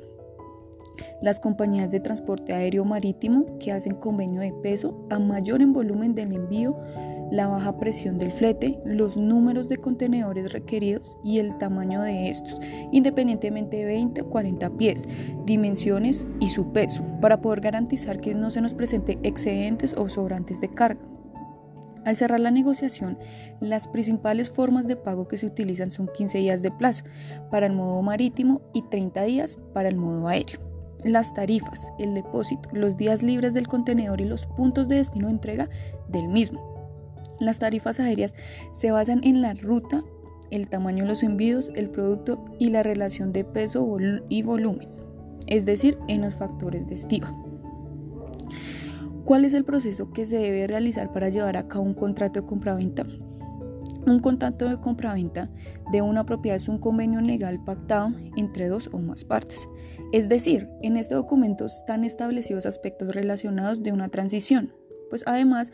Las 1.23 1.41
compañías 1.41 1.91
de 1.91 2.01
transporte 2.01 2.53
aéreo 2.53 2.85
marítimo 2.85 3.59
que 3.59 3.73
hacen 3.73 3.95
convenio 3.95 4.41
de 4.41 4.53
peso 4.53 5.07
a 5.11 5.19
mayor 5.19 5.63
en 5.63 5.73
volumen 5.73 6.15
del 6.15 6.33
envío, 6.33 6.77
la 7.31 7.47
baja 7.47 7.79
presión 7.79 8.19
del 8.19 8.33
flete, 8.33 8.81
los 8.85 9.17
números 9.17 9.69
de 9.69 9.79
contenedores 9.79 10.53
requeridos 10.53 11.17
y 11.23 11.39
el 11.39 11.57
tamaño 11.59 12.03
de 12.03 12.29
estos, 12.29 12.61
independientemente 12.91 13.79
de 13.79 13.85
20 13.85 14.23
o 14.23 14.31
40 14.31 14.71
pies, 14.77 15.09
dimensiones 15.47 16.27
y 16.41 16.49
su 16.49 16.73
peso, 16.73 17.03
para 17.21 17.41
poder 17.41 17.61
garantizar 17.61 18.21
que 18.21 18.35
no 18.35 18.51
se 18.51 18.61
nos 18.61 18.75
presente 18.75 19.19
excedentes 19.23 19.95
o 19.97 20.09
sobrantes 20.09 20.61
de 20.61 20.69
carga. 20.69 21.01
Al 22.05 22.17
cerrar 22.17 22.41
la 22.41 22.51
negociación, 22.51 23.19
las 23.61 23.87
principales 23.87 24.51
formas 24.51 24.87
de 24.87 24.97
pago 24.97 25.29
que 25.29 25.37
se 25.37 25.47
utilizan 25.47 25.91
son 25.91 26.09
15 26.09 26.39
días 26.39 26.63
de 26.63 26.71
plazo 26.71 27.05
para 27.51 27.67
el 27.67 27.75
modo 27.75 28.01
marítimo 28.01 28.63
y 28.73 28.83
30 28.83 29.23
días 29.25 29.59
para 29.75 29.89
el 29.89 29.97
modo 29.97 30.27
aéreo. 30.29 30.61
Las 31.05 31.33
tarifas, 31.35 31.93
el 31.99 32.15
depósito, 32.15 32.69
los 32.73 32.97
días 32.97 33.23
libres 33.23 33.55
del 33.55 33.69
contenedor 33.69 34.21
y 34.21 34.27
los 34.27 34.47
puntos 34.47 34.89
de 34.89 34.97
destino 34.97 35.27
de 35.27 35.33
entrega 35.33 35.69
del 36.09 36.29
mismo. 36.29 36.70
Las 37.41 37.59
tarifas 37.59 37.99
aéreas 37.99 38.35
se 38.71 38.91
basan 38.91 39.21
en 39.25 39.41
la 39.41 39.55
ruta, 39.55 40.05
el 40.51 40.69
tamaño 40.69 41.05
de 41.05 41.09
los 41.09 41.23
envíos, 41.23 41.71
el 41.75 41.91
producto 41.91 42.45
y 42.59 42.69
la 42.69 42.83
relación 42.83 43.33
de 43.33 43.45
peso 43.45 43.97
y 44.29 44.43
volumen, 44.43 44.89
es 45.47 45.65
decir, 45.65 45.99
en 46.09 46.21
los 46.21 46.35
factores 46.35 46.87
de 46.87 46.95
estiva. 46.95 47.35
¿Cuál 49.25 49.45
es 49.45 49.55
el 49.55 49.65
proceso 49.65 50.11
que 50.11 50.27
se 50.27 50.39
debe 50.39 50.67
realizar 50.67 51.13
para 51.13 51.29
llevar 51.29 51.57
a 51.57 51.69
cabo 51.69 51.85
un 51.85 51.95
contrato 51.95 52.41
de 52.41 52.47
compraventa? 52.47 53.07
Un 54.07 54.19
contrato 54.21 54.69
de 54.69 54.81
compraventa 54.81 55.51
de 55.93 56.03
una 56.03 56.25
propiedad 56.25 56.57
es 56.57 56.69
un 56.69 56.79
convenio 56.79 57.21
legal 57.21 57.63
pactado 57.63 58.11
entre 58.37 58.69
dos 58.69 58.89
o 58.93 58.99
más 58.99 59.25
partes. 59.25 59.69
Es 60.13 60.29
decir, 60.29 60.69
en 60.83 60.97
este 60.97 61.15
documento 61.15 61.67
están 61.67 62.03
establecidos 62.03 62.67
aspectos 62.67 63.15
relacionados 63.15 63.83
de 63.83 63.93
una 63.93 64.09
transición, 64.09 64.75
pues 65.11 65.23
además, 65.27 65.71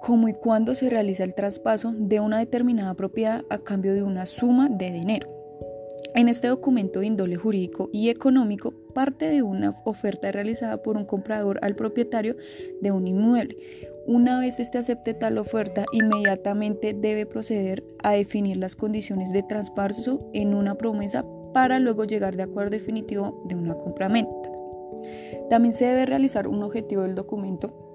cómo 0.00 0.28
y 0.28 0.34
cuándo 0.34 0.74
se 0.74 0.90
realiza 0.90 1.24
el 1.24 1.34
traspaso 1.34 1.92
de 1.96 2.20
una 2.20 2.38
determinada 2.38 2.94
propiedad 2.94 3.42
a 3.50 3.58
cambio 3.58 3.94
de 3.94 4.02
una 4.02 4.26
suma 4.26 4.68
de 4.68 4.90
dinero. 4.90 5.28
En 6.14 6.28
este 6.28 6.48
documento 6.48 7.00
de 7.00 7.06
índole 7.06 7.36
jurídico 7.36 7.88
y 7.92 8.08
económico 8.08 8.74
parte 8.94 9.28
de 9.28 9.42
una 9.42 9.74
oferta 9.84 10.32
realizada 10.32 10.82
por 10.82 10.96
un 10.96 11.04
comprador 11.04 11.60
al 11.62 11.76
propietario 11.76 12.36
de 12.80 12.90
un 12.90 13.06
inmueble. 13.06 13.56
Una 14.06 14.40
vez 14.40 14.58
éste 14.58 14.78
acepte 14.78 15.14
tal 15.14 15.38
oferta, 15.38 15.84
inmediatamente 15.92 16.94
debe 16.94 17.26
proceder 17.26 17.84
a 18.02 18.12
definir 18.12 18.56
las 18.56 18.74
condiciones 18.74 19.32
de 19.32 19.44
traspaso 19.44 20.28
en 20.32 20.54
una 20.54 20.74
promesa 20.74 21.24
para 21.52 21.78
luego 21.78 22.04
llegar 22.04 22.36
de 22.36 22.42
acuerdo 22.42 22.70
definitivo 22.70 23.44
de 23.46 23.54
una 23.54 23.74
compraventa. 23.74 24.50
También 25.48 25.72
se 25.72 25.84
debe 25.84 26.06
realizar 26.06 26.48
un 26.48 26.62
objetivo 26.62 27.02
del 27.02 27.14
documento, 27.14 27.89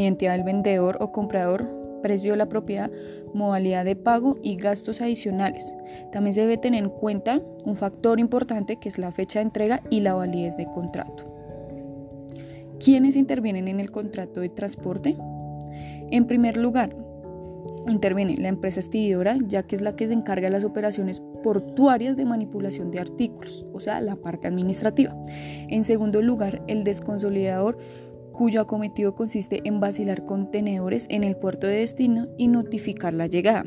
identidad 0.00 0.32
del 0.32 0.44
vendedor 0.44 0.98
o 1.00 1.12
comprador, 1.12 1.68
precio 2.02 2.32
de 2.32 2.38
la 2.38 2.48
propiedad, 2.48 2.90
modalidad 3.34 3.84
de 3.84 3.96
pago 3.96 4.36
y 4.42 4.56
gastos 4.56 5.00
adicionales. 5.00 5.72
También 6.12 6.34
se 6.34 6.42
debe 6.42 6.58
tener 6.58 6.84
en 6.84 6.90
cuenta 6.90 7.40
un 7.64 7.74
factor 7.74 8.20
importante 8.20 8.76
que 8.76 8.88
es 8.88 8.98
la 8.98 9.12
fecha 9.12 9.38
de 9.38 9.44
entrega 9.44 9.82
y 9.90 10.00
la 10.00 10.14
validez 10.14 10.56
de 10.56 10.66
contrato. 10.66 11.32
¿Quiénes 12.78 13.16
intervienen 13.16 13.68
en 13.68 13.80
el 13.80 13.90
contrato 13.90 14.40
de 14.40 14.50
transporte? 14.50 15.16
En 16.10 16.26
primer 16.26 16.56
lugar, 16.56 16.94
interviene 17.88 18.36
la 18.36 18.48
empresa 18.48 18.80
expedidora, 18.80 19.38
ya 19.46 19.62
que 19.62 19.76
es 19.76 19.82
la 19.82 19.96
que 19.96 20.08
se 20.08 20.14
encarga 20.14 20.46
de 20.46 20.50
las 20.50 20.64
operaciones 20.64 21.22
portuarias 21.42 22.16
de 22.16 22.24
manipulación 22.24 22.90
de 22.90 23.00
artículos, 23.00 23.66
o 23.72 23.80
sea, 23.80 24.00
la 24.00 24.16
parte 24.16 24.48
administrativa. 24.48 25.16
En 25.68 25.84
segundo 25.84 26.22
lugar, 26.22 26.62
el 26.66 26.84
desconsolidador 26.84 27.78
cuyo 28.36 28.60
acometido 28.60 29.14
consiste 29.14 29.62
en 29.64 29.80
vacilar 29.80 30.24
contenedores 30.24 31.06
en 31.08 31.24
el 31.24 31.36
puerto 31.36 31.66
de 31.66 31.78
destino 31.78 32.28
y 32.36 32.48
notificar 32.48 33.14
la 33.14 33.26
llegada. 33.26 33.64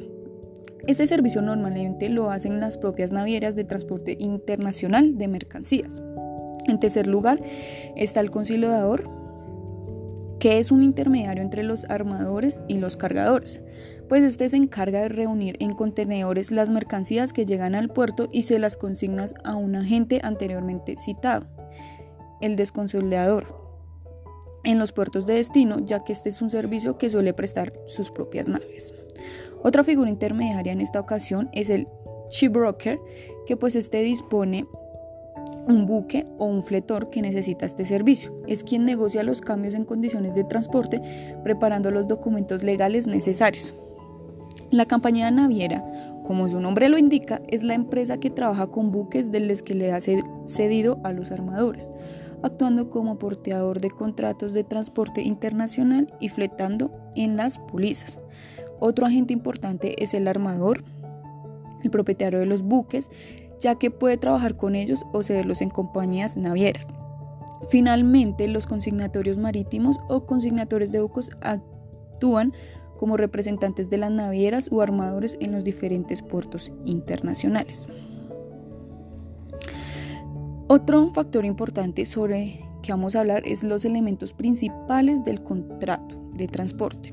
Este 0.85 1.07
servicio 1.07 1.41
normalmente 1.41 2.07
lo 2.07 2.29
hacen 2.29 2.59
las 2.59 2.77
propias 2.77 3.11
navieras 3.11 3.55
de 3.55 3.63
transporte 3.63 4.15
internacional 4.19 5.17
de 5.17 5.27
mercancías. 5.27 6.01
En 6.67 6.79
tercer 6.79 7.07
lugar 7.07 7.39
está 7.95 8.19
el 8.19 8.29
conciliador, 8.29 9.09
que 10.39 10.59
es 10.59 10.71
un 10.71 10.83
intermediario 10.83 11.43
entre 11.43 11.63
los 11.63 11.85
armadores 11.85 12.61
y 12.67 12.77
los 12.77 12.95
cargadores, 12.95 13.63
pues 14.07 14.23
este 14.23 14.47
se 14.49 14.57
encarga 14.57 15.01
de 15.01 15.09
reunir 15.09 15.57
en 15.59 15.73
contenedores 15.73 16.51
las 16.51 16.69
mercancías 16.69 17.33
que 17.33 17.45
llegan 17.45 17.75
al 17.75 17.89
puerto 17.89 18.29
y 18.31 18.43
se 18.43 18.59
las 18.59 18.77
consignas 18.77 19.33
a 19.43 19.55
un 19.55 19.75
agente 19.75 20.21
anteriormente 20.23 20.95
citado, 20.97 21.47
el 22.39 22.55
desconsolidador 22.55 23.58
en 24.63 24.79
los 24.79 24.91
puertos 24.91 25.25
de 25.25 25.35
destino, 25.35 25.79
ya 25.79 26.03
que 26.03 26.13
este 26.13 26.29
es 26.29 26.41
un 26.41 26.49
servicio 26.49 26.97
que 26.97 27.09
suele 27.09 27.33
prestar 27.33 27.73
sus 27.85 28.11
propias 28.11 28.47
naves. 28.47 28.93
Otra 29.63 29.83
figura 29.83 30.09
intermediaria 30.09 30.73
en 30.73 30.81
esta 30.81 30.99
ocasión 30.99 31.49
es 31.53 31.69
el 31.69 31.87
shipbroker, 32.29 32.99
que 33.45 33.57
pues 33.57 33.75
este 33.75 34.01
dispone 34.01 34.65
un 35.67 35.85
buque 35.85 36.25
o 36.37 36.45
un 36.45 36.63
fletor 36.63 37.09
que 37.09 37.21
necesita 37.21 37.65
este 37.65 37.85
servicio. 37.85 38.33
Es 38.47 38.63
quien 38.63 38.85
negocia 38.85 39.23
los 39.23 39.41
cambios 39.41 39.75
en 39.75 39.85
condiciones 39.85 40.33
de 40.33 40.43
transporte, 40.43 41.01
preparando 41.43 41.91
los 41.91 42.07
documentos 42.07 42.63
legales 42.63 43.05
necesarios. 43.05 43.73
La 44.71 44.85
compañía 44.85 45.31
naviera, 45.31 45.83
como 46.25 46.47
su 46.47 46.59
nombre 46.59 46.89
lo 46.89 46.97
indica, 46.97 47.41
es 47.47 47.63
la 47.63 47.73
empresa 47.73 48.19
que 48.19 48.29
trabaja 48.29 48.67
con 48.67 48.91
buques 48.91 49.31
de 49.31 49.39
los 49.39 49.63
que 49.63 49.75
le 49.75 49.91
ha 49.91 49.99
cedido 49.99 50.99
a 51.03 51.11
los 51.11 51.31
armadores 51.31 51.91
actuando 52.43 52.89
como 52.89 53.19
porteador 53.19 53.81
de 53.81 53.89
contratos 53.89 54.53
de 54.53 54.63
transporte 54.63 55.21
internacional 55.21 56.13
y 56.19 56.29
fletando 56.29 56.91
en 57.15 57.37
las 57.37 57.59
pólizas. 57.59 58.19
Otro 58.79 59.05
agente 59.05 59.33
importante 59.33 60.01
es 60.01 60.13
el 60.13 60.27
armador, 60.27 60.83
el 61.83 61.91
propietario 61.91 62.39
de 62.39 62.45
los 62.45 62.61
buques, 62.61 63.09
ya 63.59 63.75
que 63.75 63.91
puede 63.91 64.17
trabajar 64.17 64.55
con 64.55 64.75
ellos 64.75 65.05
o 65.11 65.21
cederlos 65.23 65.61
en 65.61 65.69
compañías 65.69 66.37
navieras. 66.37 66.87
Finalmente, 67.69 68.47
los 68.47 68.67
consignatorios 68.67 69.37
marítimos 69.37 69.99
o 70.07 70.25
consignatores 70.25 70.91
de 70.91 71.01
buques 71.01 71.29
actúan 71.41 72.53
como 72.97 73.17
representantes 73.17 73.89
de 73.89 73.97
las 73.97 74.11
navieras 74.11 74.69
o 74.71 74.81
armadores 74.81 75.37
en 75.39 75.51
los 75.51 75.63
diferentes 75.63 76.21
puertos 76.21 76.71
internacionales. 76.85 77.87
Otro 80.71 81.09
factor 81.09 81.45
importante 81.45 82.05
sobre 82.05 82.63
que 82.83 82.91
vamos 82.91 83.15
a 83.15 83.21
hablar 83.21 83.41
es 83.43 83.63
los 83.63 83.85
elementos 83.85 84.33
principales 84.33 85.23
del 85.23 85.41
contrato 85.41 86.21
de 86.35 86.47
transporte. 86.47 87.11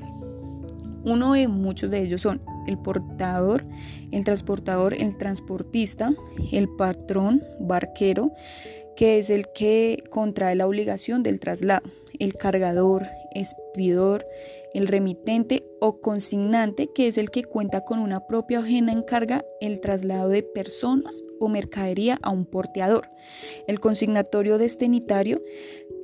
Uno 1.03 1.33
de 1.33 1.47
muchos 1.47 1.89
de 1.89 2.03
ellos 2.03 2.21
son 2.21 2.39
el 2.67 2.77
portador, 2.77 3.65
el 4.11 4.23
transportador, 4.23 4.93
el 4.93 5.17
transportista, 5.17 6.13
el 6.51 6.69
patrón, 6.69 7.41
barquero, 7.59 8.31
que 8.95 9.17
es 9.17 9.31
el 9.31 9.47
que 9.55 10.03
contrae 10.11 10.53
la 10.53 10.67
obligación 10.67 11.23
del 11.23 11.39
traslado, 11.39 11.89
el 12.19 12.35
cargador, 12.35 13.07
expidor, 13.31 14.23
el 14.73 14.87
remitente 14.87 15.65
o 15.79 15.99
consignante, 16.01 16.87
que 16.93 17.07
es 17.07 17.17
el 17.17 17.29
que 17.29 17.43
cuenta 17.43 17.81
con 17.81 17.99
una 17.99 18.27
propia 18.27 18.59
ajena 18.59 18.91
encarga 18.91 19.45
el 19.61 19.79
traslado 19.79 20.29
de 20.29 20.43
personas 20.43 21.23
o 21.39 21.49
mercadería 21.49 22.19
a 22.21 22.31
un 22.31 22.45
porteador. 22.45 23.09
El 23.67 23.79
consignatorio 23.79 24.57
destinitario, 24.57 25.41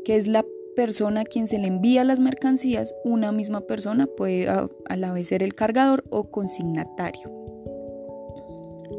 que 0.05 0.15
es 0.15 0.27
la 0.27 0.45
persona 0.75 1.21
a 1.21 1.25
quien 1.25 1.47
se 1.47 1.59
le 1.59 1.67
envía 1.67 2.03
las 2.03 2.19
mercancías, 2.19 2.93
una 3.03 3.31
misma 3.31 3.61
persona 3.61 4.07
puede 4.07 4.47
a, 4.47 4.69
la 4.95 5.13
vez 5.13 5.27
ser 5.27 5.43
el 5.43 5.53
cargador 5.53 6.03
o 6.09 6.29
consignatario. 6.31 7.31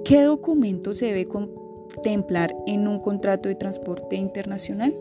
¿Qué 0.05 0.23
documento 0.23 0.95
se 0.95 1.07
debe 1.07 1.27
contemplar 1.27 2.55
en 2.67 2.87
un 2.87 3.01
contrato 3.01 3.49
de 3.49 3.55
transporte 3.55 4.17
internacional? 4.17 4.95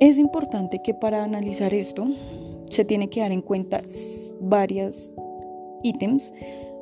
Es 0.00 0.18
importante 0.18 0.80
que 0.82 0.94
para 0.94 1.24
analizar 1.24 1.74
esto 1.74 2.06
se 2.70 2.84
tiene 2.84 3.08
que 3.08 3.20
dar 3.20 3.32
en 3.32 3.42
cuenta 3.42 3.82
varios 4.40 5.12
ítems 5.82 6.32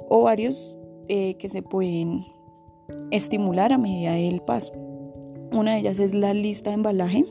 o 0.09 0.23
varios 0.23 0.79
eh, 1.09 1.35
que 1.35 1.49
se 1.49 1.63
pueden 1.63 2.27
estimular 3.11 3.73
a 3.73 3.79
medida 3.79 4.13
del 4.13 4.41
paso. 4.41 4.73
Una 5.53 5.75
de 5.75 5.81
ellas 5.81 5.99
es 5.99 6.15
la 6.15 6.35
lista 6.35 6.71
de 6.71 6.75
embalaje, 6.75 7.25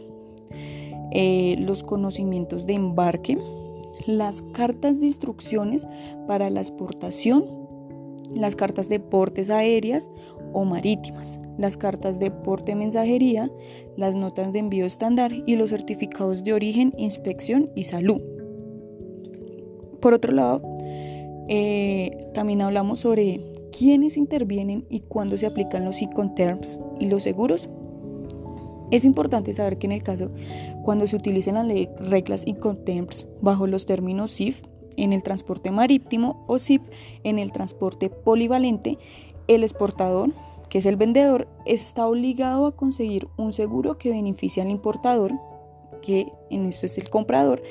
eh, 1.11 1.55
los 1.59 1.83
conocimientos 1.83 2.65
de 2.65 2.73
embarque, 2.73 3.37
las 4.05 4.41
cartas 4.41 4.99
de 4.99 5.07
instrucciones 5.07 5.87
para 6.27 6.49
la 6.49 6.61
exportación, 6.61 7.45
las 8.33 8.55
cartas 8.55 8.89
de 8.89 8.99
portes 8.99 9.49
aéreas 9.49 10.09
o 10.53 10.63
marítimas, 10.65 11.39
las 11.57 11.77
cartas 11.77 12.19
de 12.19 12.31
porte 12.31 12.75
mensajería, 12.75 13.51
las 13.97 14.15
notas 14.15 14.53
de 14.53 14.59
envío 14.59 14.85
estándar 14.85 15.31
y 15.45 15.55
los 15.55 15.69
certificados 15.69 16.43
de 16.43 16.53
origen, 16.53 16.93
inspección 16.97 17.69
y 17.75 17.83
salud. 17.83 18.34
Por 19.99 20.13
otro 20.13 20.31
lado, 20.33 20.61
eh, 21.47 22.27
también 22.33 22.61
hablamos 22.61 22.99
sobre 22.99 23.41
quiénes 23.77 24.17
intervienen 24.17 24.85
y 24.89 25.01
cuándo 25.01 25.37
se 25.37 25.45
aplican 25.45 25.85
los 25.85 26.01
Incoterms 26.01 26.79
y 26.99 27.07
los 27.07 27.23
seguros. 27.23 27.69
Es 28.91 29.03
importante 29.03 29.53
saber 29.53 29.77
que 29.77 29.87
en 29.87 29.91
el 29.91 30.03
caso 30.03 30.31
cuando 30.83 31.07
se 31.07 31.15
utilicen 31.15 31.55
las 31.55 31.67
reglas 32.09 32.45
Incoterms 32.45 33.27
bajo 33.41 33.67
los 33.67 33.85
términos 33.85 34.31
SIF 34.31 34.61
en 34.95 35.11
el 35.11 35.23
transporte 35.23 35.71
marítimo 35.71 36.45
o 36.47 36.59
SIF 36.59 36.81
en 37.23 37.39
el 37.39 37.51
transporte 37.51 38.09
polivalente, 38.09 38.97
el 39.47 39.63
exportador, 39.63 40.31
que 40.69 40.77
es 40.77 40.85
el 40.85 40.95
vendedor, 40.95 41.47
está 41.65 42.07
obligado 42.07 42.67
a 42.67 42.75
conseguir 42.75 43.27
un 43.37 43.53
seguro 43.53 43.97
que 43.97 44.11
beneficie 44.11 44.63
al 44.63 44.69
importador, 44.69 45.33
que 46.01 46.27
en 46.49 46.65
esto 46.65 46.85
es 46.85 46.97
el 46.97 47.09
comprador, 47.09 47.61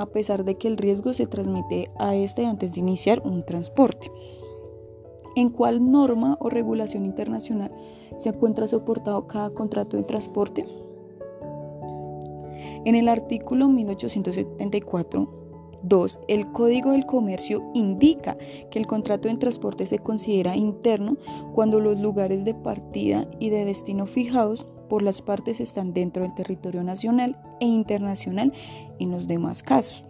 a 0.00 0.06
pesar 0.06 0.44
de 0.44 0.56
que 0.56 0.68
el 0.68 0.76
riesgo 0.76 1.14
se 1.14 1.26
transmite 1.26 1.90
a 1.98 2.14
este 2.14 2.46
antes 2.46 2.74
de 2.74 2.80
iniciar 2.80 3.22
un 3.24 3.44
transporte. 3.44 4.10
¿En 5.36 5.50
cuál 5.50 5.88
norma 5.88 6.36
o 6.40 6.48
regulación 6.48 7.04
internacional 7.04 7.70
se 8.16 8.30
encuentra 8.30 8.66
soportado 8.66 9.26
cada 9.26 9.50
contrato 9.50 9.96
de 9.96 10.02
transporte? 10.02 10.64
En 12.84 12.94
el 12.94 13.08
artículo 13.08 13.68
1874 13.68 15.38
2. 15.82 16.20
El 16.28 16.50
Código 16.52 16.92
del 16.92 17.06
Comercio 17.06 17.62
indica 17.74 18.36
que 18.70 18.78
el 18.78 18.86
contrato 18.86 19.28
de 19.28 19.36
transporte 19.36 19.86
se 19.86 19.98
considera 19.98 20.56
interno 20.56 21.16
cuando 21.54 21.80
los 21.80 21.98
lugares 22.00 22.44
de 22.44 22.54
partida 22.54 23.28
y 23.38 23.50
de 23.50 23.64
destino 23.64 24.06
fijados 24.06 24.66
por 24.88 25.02
las 25.02 25.22
partes 25.22 25.60
están 25.60 25.92
dentro 25.92 26.22
del 26.22 26.34
territorio 26.34 26.82
nacional 26.82 27.36
e 27.60 27.66
internacional 27.66 28.52
en 28.98 29.10
los 29.10 29.28
demás 29.28 29.62
casos. 29.62 30.08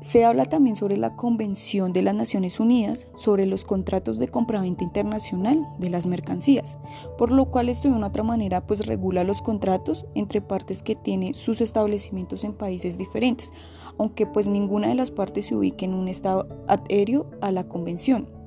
Se 0.00 0.24
habla 0.24 0.44
también 0.44 0.76
sobre 0.76 0.96
la 0.96 1.16
Convención 1.16 1.92
de 1.92 2.02
las 2.02 2.14
Naciones 2.14 2.60
Unidas 2.60 3.08
sobre 3.14 3.46
los 3.46 3.64
contratos 3.64 4.20
de 4.20 4.28
compraventa 4.28 4.84
internacional 4.84 5.66
de 5.78 5.90
las 5.90 6.06
mercancías, 6.06 6.78
por 7.16 7.32
lo 7.32 7.46
cual 7.46 7.68
esto 7.68 7.88
de 7.88 7.94
una 7.94 8.06
otra 8.06 8.22
manera 8.22 8.64
pues 8.64 8.86
regula 8.86 9.24
los 9.24 9.42
contratos 9.42 10.06
entre 10.14 10.40
partes 10.40 10.84
que 10.84 10.94
tienen 10.94 11.34
sus 11.34 11.60
establecimientos 11.60 12.44
en 12.44 12.54
países 12.54 12.96
diferentes, 12.96 13.52
aunque 13.98 14.24
pues 14.24 14.46
ninguna 14.46 14.86
de 14.86 14.94
las 14.94 15.10
partes 15.10 15.46
se 15.46 15.56
ubique 15.56 15.84
en 15.84 15.94
un 15.94 16.06
estado 16.06 16.46
adherio 16.68 17.28
a 17.40 17.50
la 17.50 17.66
convención 17.66 18.37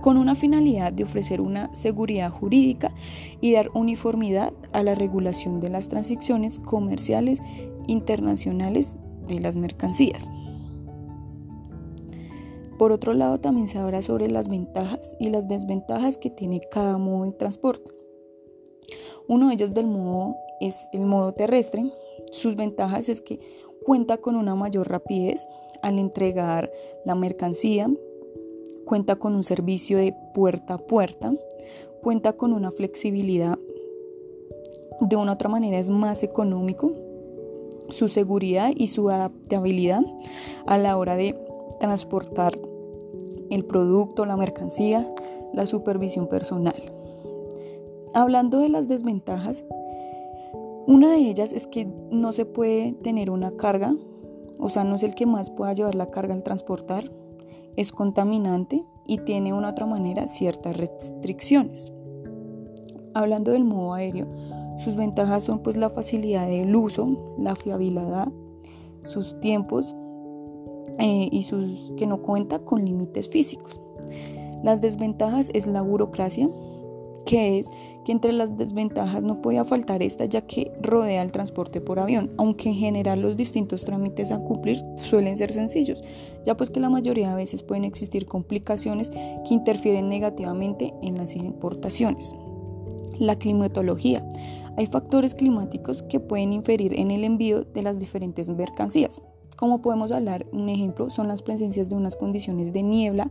con 0.00 0.16
una 0.16 0.34
finalidad 0.34 0.92
de 0.92 1.04
ofrecer 1.04 1.40
una 1.40 1.72
seguridad 1.74 2.30
jurídica 2.30 2.92
y 3.40 3.52
dar 3.52 3.70
uniformidad 3.74 4.52
a 4.72 4.82
la 4.82 4.94
regulación 4.94 5.60
de 5.60 5.70
las 5.70 5.88
transacciones 5.88 6.58
comerciales 6.58 7.40
internacionales 7.86 8.96
de 9.28 9.40
las 9.40 9.56
mercancías. 9.56 10.30
Por 12.78 12.92
otro 12.92 13.12
lado, 13.12 13.38
también 13.38 13.68
se 13.68 13.78
habla 13.78 14.00
sobre 14.00 14.30
las 14.30 14.48
ventajas 14.48 15.16
y 15.20 15.28
las 15.28 15.48
desventajas 15.48 16.16
que 16.16 16.30
tiene 16.30 16.62
cada 16.70 16.96
modo 16.96 17.26
de 17.26 17.32
transporte. 17.32 17.92
Uno 19.28 19.48
de 19.48 19.54
ellos 19.54 19.74
del 19.74 19.86
modo 19.86 20.34
es 20.60 20.88
el 20.92 21.04
modo 21.04 21.32
terrestre. 21.34 21.92
Sus 22.32 22.56
ventajas 22.56 23.10
es 23.10 23.20
que 23.20 23.38
cuenta 23.84 24.16
con 24.16 24.34
una 24.34 24.54
mayor 24.54 24.88
rapidez 24.88 25.46
al 25.82 25.98
entregar 25.98 26.70
la 27.04 27.14
mercancía, 27.14 27.90
cuenta 28.90 29.14
con 29.14 29.36
un 29.36 29.44
servicio 29.44 29.98
de 29.98 30.16
puerta 30.34 30.74
a 30.74 30.78
puerta, 30.78 31.32
cuenta 32.02 32.32
con 32.32 32.52
una 32.52 32.72
flexibilidad, 32.72 33.56
de 35.00 35.14
una 35.14 35.34
otra 35.34 35.48
manera 35.48 35.78
es 35.78 35.90
más 35.90 36.24
económico, 36.24 36.90
su 37.90 38.08
seguridad 38.08 38.72
y 38.74 38.88
su 38.88 39.08
adaptabilidad 39.08 40.00
a 40.66 40.76
la 40.76 40.96
hora 40.96 41.14
de 41.14 41.38
transportar 41.78 42.58
el 43.50 43.64
producto, 43.64 44.26
la 44.26 44.36
mercancía, 44.36 45.08
la 45.52 45.66
supervisión 45.66 46.26
personal. 46.26 46.74
Hablando 48.12 48.58
de 48.58 48.70
las 48.70 48.88
desventajas, 48.88 49.64
una 50.88 51.12
de 51.12 51.30
ellas 51.30 51.52
es 51.52 51.68
que 51.68 51.86
no 52.10 52.32
se 52.32 52.44
puede 52.44 52.94
tener 52.94 53.30
una 53.30 53.52
carga, 53.52 53.94
o 54.58 54.68
sea, 54.68 54.82
no 54.82 54.96
es 54.96 55.04
el 55.04 55.14
que 55.14 55.26
más 55.26 55.48
pueda 55.48 55.74
llevar 55.74 55.94
la 55.94 56.10
carga 56.10 56.34
al 56.34 56.42
transportar, 56.42 57.08
es 57.76 57.92
contaminante 57.92 58.84
y 59.06 59.18
tiene 59.18 59.52
una 59.52 59.70
otra 59.70 59.86
manera 59.86 60.26
ciertas 60.26 60.76
restricciones. 60.76 61.92
Hablando 63.14 63.52
del 63.52 63.64
modo 63.64 63.94
aéreo, 63.94 64.26
sus 64.78 64.96
ventajas 64.96 65.44
son 65.44 65.60
pues 65.62 65.76
la 65.76 65.90
facilidad 65.90 66.46
del 66.46 66.74
uso, 66.74 67.34
la 67.38 67.56
fiabilidad, 67.56 68.28
sus 69.02 69.38
tiempos, 69.40 69.94
eh, 70.98 71.28
y 71.32 71.42
sus, 71.44 71.92
que 71.96 72.06
no 72.06 72.20
cuenta 72.20 72.58
con 72.58 72.84
límites 72.84 73.28
físicos. 73.28 73.80
Las 74.62 74.80
desventajas 74.80 75.50
es 75.54 75.66
la 75.66 75.80
burocracia, 75.80 76.48
que 77.24 77.58
es 77.58 77.70
que 78.04 78.12
entre 78.12 78.32
las 78.32 78.56
desventajas 78.56 79.22
no 79.22 79.42
podía 79.42 79.64
faltar 79.64 80.02
esta 80.02 80.24
ya 80.24 80.42
que 80.42 80.72
rodea 80.80 81.22
el 81.22 81.32
transporte 81.32 81.80
por 81.80 81.98
avión, 81.98 82.30
aunque 82.38 82.68
en 82.70 82.74
general 82.74 83.20
los 83.20 83.36
distintos 83.36 83.84
trámites 83.84 84.32
a 84.32 84.38
cumplir 84.38 84.82
suelen 84.96 85.36
ser 85.36 85.50
sencillos, 85.52 86.02
ya 86.44 86.56
pues 86.56 86.70
que 86.70 86.80
la 86.80 86.90
mayoría 86.90 87.30
de 87.30 87.36
veces 87.36 87.62
pueden 87.62 87.84
existir 87.84 88.26
complicaciones 88.26 89.10
que 89.10 89.54
interfieren 89.54 90.08
negativamente 90.08 90.94
en 91.02 91.16
las 91.16 91.36
importaciones. 91.36 92.34
La 93.18 93.36
climatología. 93.36 94.26
Hay 94.76 94.86
factores 94.86 95.34
climáticos 95.34 96.02
que 96.04 96.20
pueden 96.20 96.52
inferir 96.52 96.98
en 96.98 97.10
el 97.10 97.24
envío 97.24 97.64
de 97.64 97.82
las 97.82 97.98
diferentes 97.98 98.48
mercancías. 98.48 99.20
Como 99.56 99.82
podemos 99.82 100.10
hablar, 100.10 100.46
un 100.52 100.70
ejemplo 100.70 101.10
son 101.10 101.28
las 101.28 101.42
presencias 101.42 101.90
de 101.90 101.96
unas 101.96 102.16
condiciones 102.16 102.72
de 102.72 102.82
niebla 102.82 103.30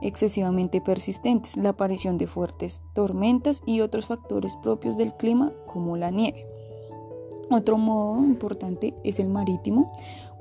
excesivamente 0.00 0.80
persistentes, 0.80 1.56
la 1.56 1.70
aparición 1.70 2.18
de 2.18 2.26
fuertes 2.26 2.82
tormentas 2.94 3.62
y 3.66 3.80
otros 3.80 4.06
factores 4.06 4.56
propios 4.56 4.96
del 4.96 5.14
clima 5.14 5.52
como 5.66 5.96
la 5.96 6.10
nieve. 6.10 6.46
Otro 7.50 7.78
modo 7.78 8.18
importante 8.24 8.94
es 9.04 9.20
el 9.20 9.28
marítimo. 9.28 9.92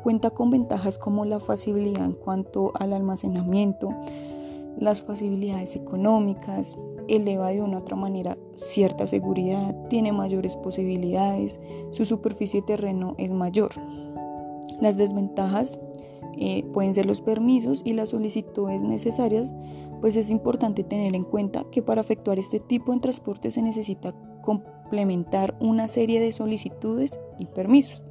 Cuenta 0.04 0.32
con 0.32 0.50
ventajas 0.50 0.98
como 0.98 1.26
la 1.26 1.40
facilidad 1.40 2.06
en 2.06 2.14
cuanto 2.14 2.72
al 2.76 2.94
almacenamiento, 2.94 3.90
las 4.78 5.04
facilidades 5.04 5.76
económicas, 5.76 6.78
eleva 7.08 7.50
de 7.50 7.62
una 7.62 7.78
u 7.78 7.82
otra 7.82 7.96
manera 7.96 8.38
cierta 8.56 9.08
seguridad, 9.08 9.76
tiene 9.90 10.12
mayores 10.12 10.58
posibilidades, 10.58 11.60
su 11.92 12.06
superficie 12.06 12.62
de 12.62 12.68
terreno 12.68 13.16
es 13.18 13.32
mayor. 13.32 13.72
Las 14.82 14.98
desventajas 14.98 15.80
eh, 16.38 16.64
pueden 16.74 16.94
ser 16.94 17.06
los 17.06 17.22
permisos 17.22 17.82
y 17.84 17.94
las 17.94 18.10
solicitudes 18.10 18.84
necesarias, 18.84 19.54
pues 20.02 20.16
es 20.16 20.30
importante 20.30 20.84
tener 20.84 21.16
en 21.16 21.24
cuenta 21.24 21.66
que 21.72 21.82
para 21.82 22.02
efectuar 22.02 22.40
este 22.40 22.60
tipo 22.60 22.94
de 22.94 23.00
transporte 23.00 23.52
se 23.52 23.62
necesita 23.62 24.14
complementar 24.42 25.58
una 25.60 25.88
serie 25.88 26.20
de 26.20 26.32
solicitudes 26.32 27.20
y 27.40 27.46
permisos, 27.46 28.04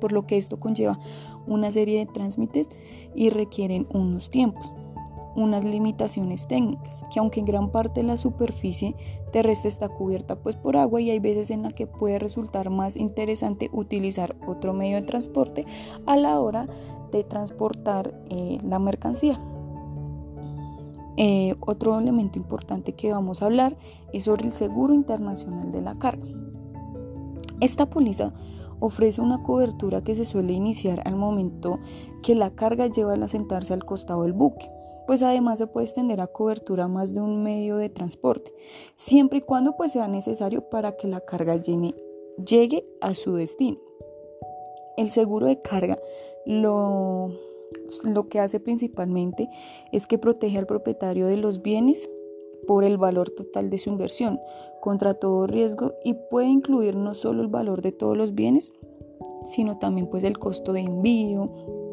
por 0.00 0.12
lo 0.12 0.26
que 0.26 0.36
esto 0.36 0.58
conlleva 0.58 0.98
una 1.46 1.70
serie 1.72 1.98
de 1.98 2.06
trámites 2.06 2.70
y 3.14 3.30
requieren 3.30 3.86
unos 3.92 4.30
tiempos 4.30 4.72
unas 5.34 5.64
limitaciones 5.64 6.46
técnicas, 6.46 7.04
que 7.12 7.18
aunque 7.18 7.40
en 7.40 7.46
gran 7.46 7.70
parte 7.70 8.02
la 8.02 8.16
superficie 8.16 8.94
terrestre 9.32 9.68
está 9.68 9.88
cubierta 9.88 10.36
pues 10.36 10.56
por 10.56 10.76
agua 10.76 11.00
y 11.00 11.10
hay 11.10 11.18
veces 11.18 11.50
en 11.50 11.62
la 11.62 11.70
que 11.70 11.86
puede 11.86 12.18
resultar 12.18 12.70
más 12.70 12.96
interesante 12.96 13.70
utilizar 13.72 14.36
otro 14.46 14.74
medio 14.74 14.96
de 14.96 15.06
transporte 15.06 15.64
a 16.06 16.16
la 16.16 16.38
hora 16.40 16.68
de 17.18 17.24
transportar 17.24 18.14
eh, 18.30 18.58
la 18.64 18.78
mercancía. 18.78 19.38
Eh, 21.16 21.54
otro 21.60 21.98
elemento 21.98 22.38
importante 22.38 22.94
que 22.94 23.12
vamos 23.12 23.42
a 23.42 23.46
hablar 23.46 23.76
es 24.12 24.24
sobre 24.24 24.46
el 24.46 24.52
seguro 24.52 24.94
internacional 24.94 25.70
de 25.70 25.82
la 25.82 25.98
carga. 25.98 26.26
Esta 27.60 27.88
póliza 27.88 28.32
ofrece 28.80 29.20
una 29.20 29.42
cobertura 29.42 30.02
que 30.02 30.14
se 30.14 30.24
suele 30.24 30.52
iniciar 30.52 31.02
al 31.04 31.16
momento 31.16 31.78
que 32.22 32.34
la 32.34 32.50
carga 32.50 32.86
lleva 32.86 33.12
al 33.12 33.22
asentarse 33.22 33.74
al 33.74 33.84
costado 33.84 34.22
del 34.22 34.32
buque 34.32 34.68
pues 35.06 35.22
además 35.22 35.58
se 35.58 35.66
puede 35.66 35.84
extender 35.84 36.20
a 36.20 36.26
cobertura 36.26 36.88
más 36.88 37.12
de 37.12 37.20
un 37.20 37.42
medio 37.42 37.76
de 37.76 37.88
transporte, 37.88 38.52
siempre 38.94 39.38
y 39.38 39.42
cuando 39.42 39.76
pues 39.76 39.92
sea 39.92 40.08
necesario 40.08 40.68
para 40.68 40.96
que 40.96 41.08
la 41.08 41.20
carga 41.20 41.56
llegue 41.56 42.86
a 43.00 43.14
su 43.14 43.34
destino. 43.34 43.78
El 44.96 45.10
seguro 45.10 45.46
de 45.46 45.60
carga 45.60 45.98
lo, 46.46 47.30
lo 48.04 48.28
que 48.28 48.40
hace 48.40 48.60
principalmente 48.60 49.48
es 49.92 50.06
que 50.06 50.18
protege 50.18 50.58
al 50.58 50.66
propietario 50.66 51.26
de 51.26 51.36
los 51.36 51.62
bienes 51.62 52.08
por 52.66 52.84
el 52.84 52.96
valor 52.96 53.30
total 53.30 53.70
de 53.70 53.78
su 53.78 53.90
inversión 53.90 54.38
contra 54.80 55.14
todo 55.14 55.46
riesgo 55.46 55.94
y 56.04 56.14
puede 56.14 56.48
incluir 56.48 56.96
no 56.96 57.14
solo 57.14 57.42
el 57.42 57.48
valor 57.48 57.82
de 57.82 57.92
todos 57.92 58.16
los 58.16 58.34
bienes, 58.34 58.72
sino 59.46 59.78
también 59.78 60.08
pues 60.08 60.24
el 60.24 60.38
costo 60.38 60.72
de 60.72 60.80
envío, 60.80 61.50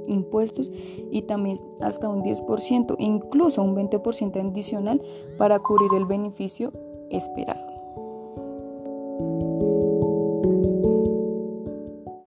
impuestos 0.08 0.72
y 1.12 1.22
también 1.24 1.56
hasta 1.82 2.10
un 2.10 2.24
10%, 2.24 2.96
incluso 3.00 3.64
un 3.64 3.76
20% 3.76 4.52
adicional 4.52 5.02
para 5.38 5.60
cubrir 5.60 5.92
el 5.96 6.06
beneficio 6.06 6.74
esperado. 7.10 7.79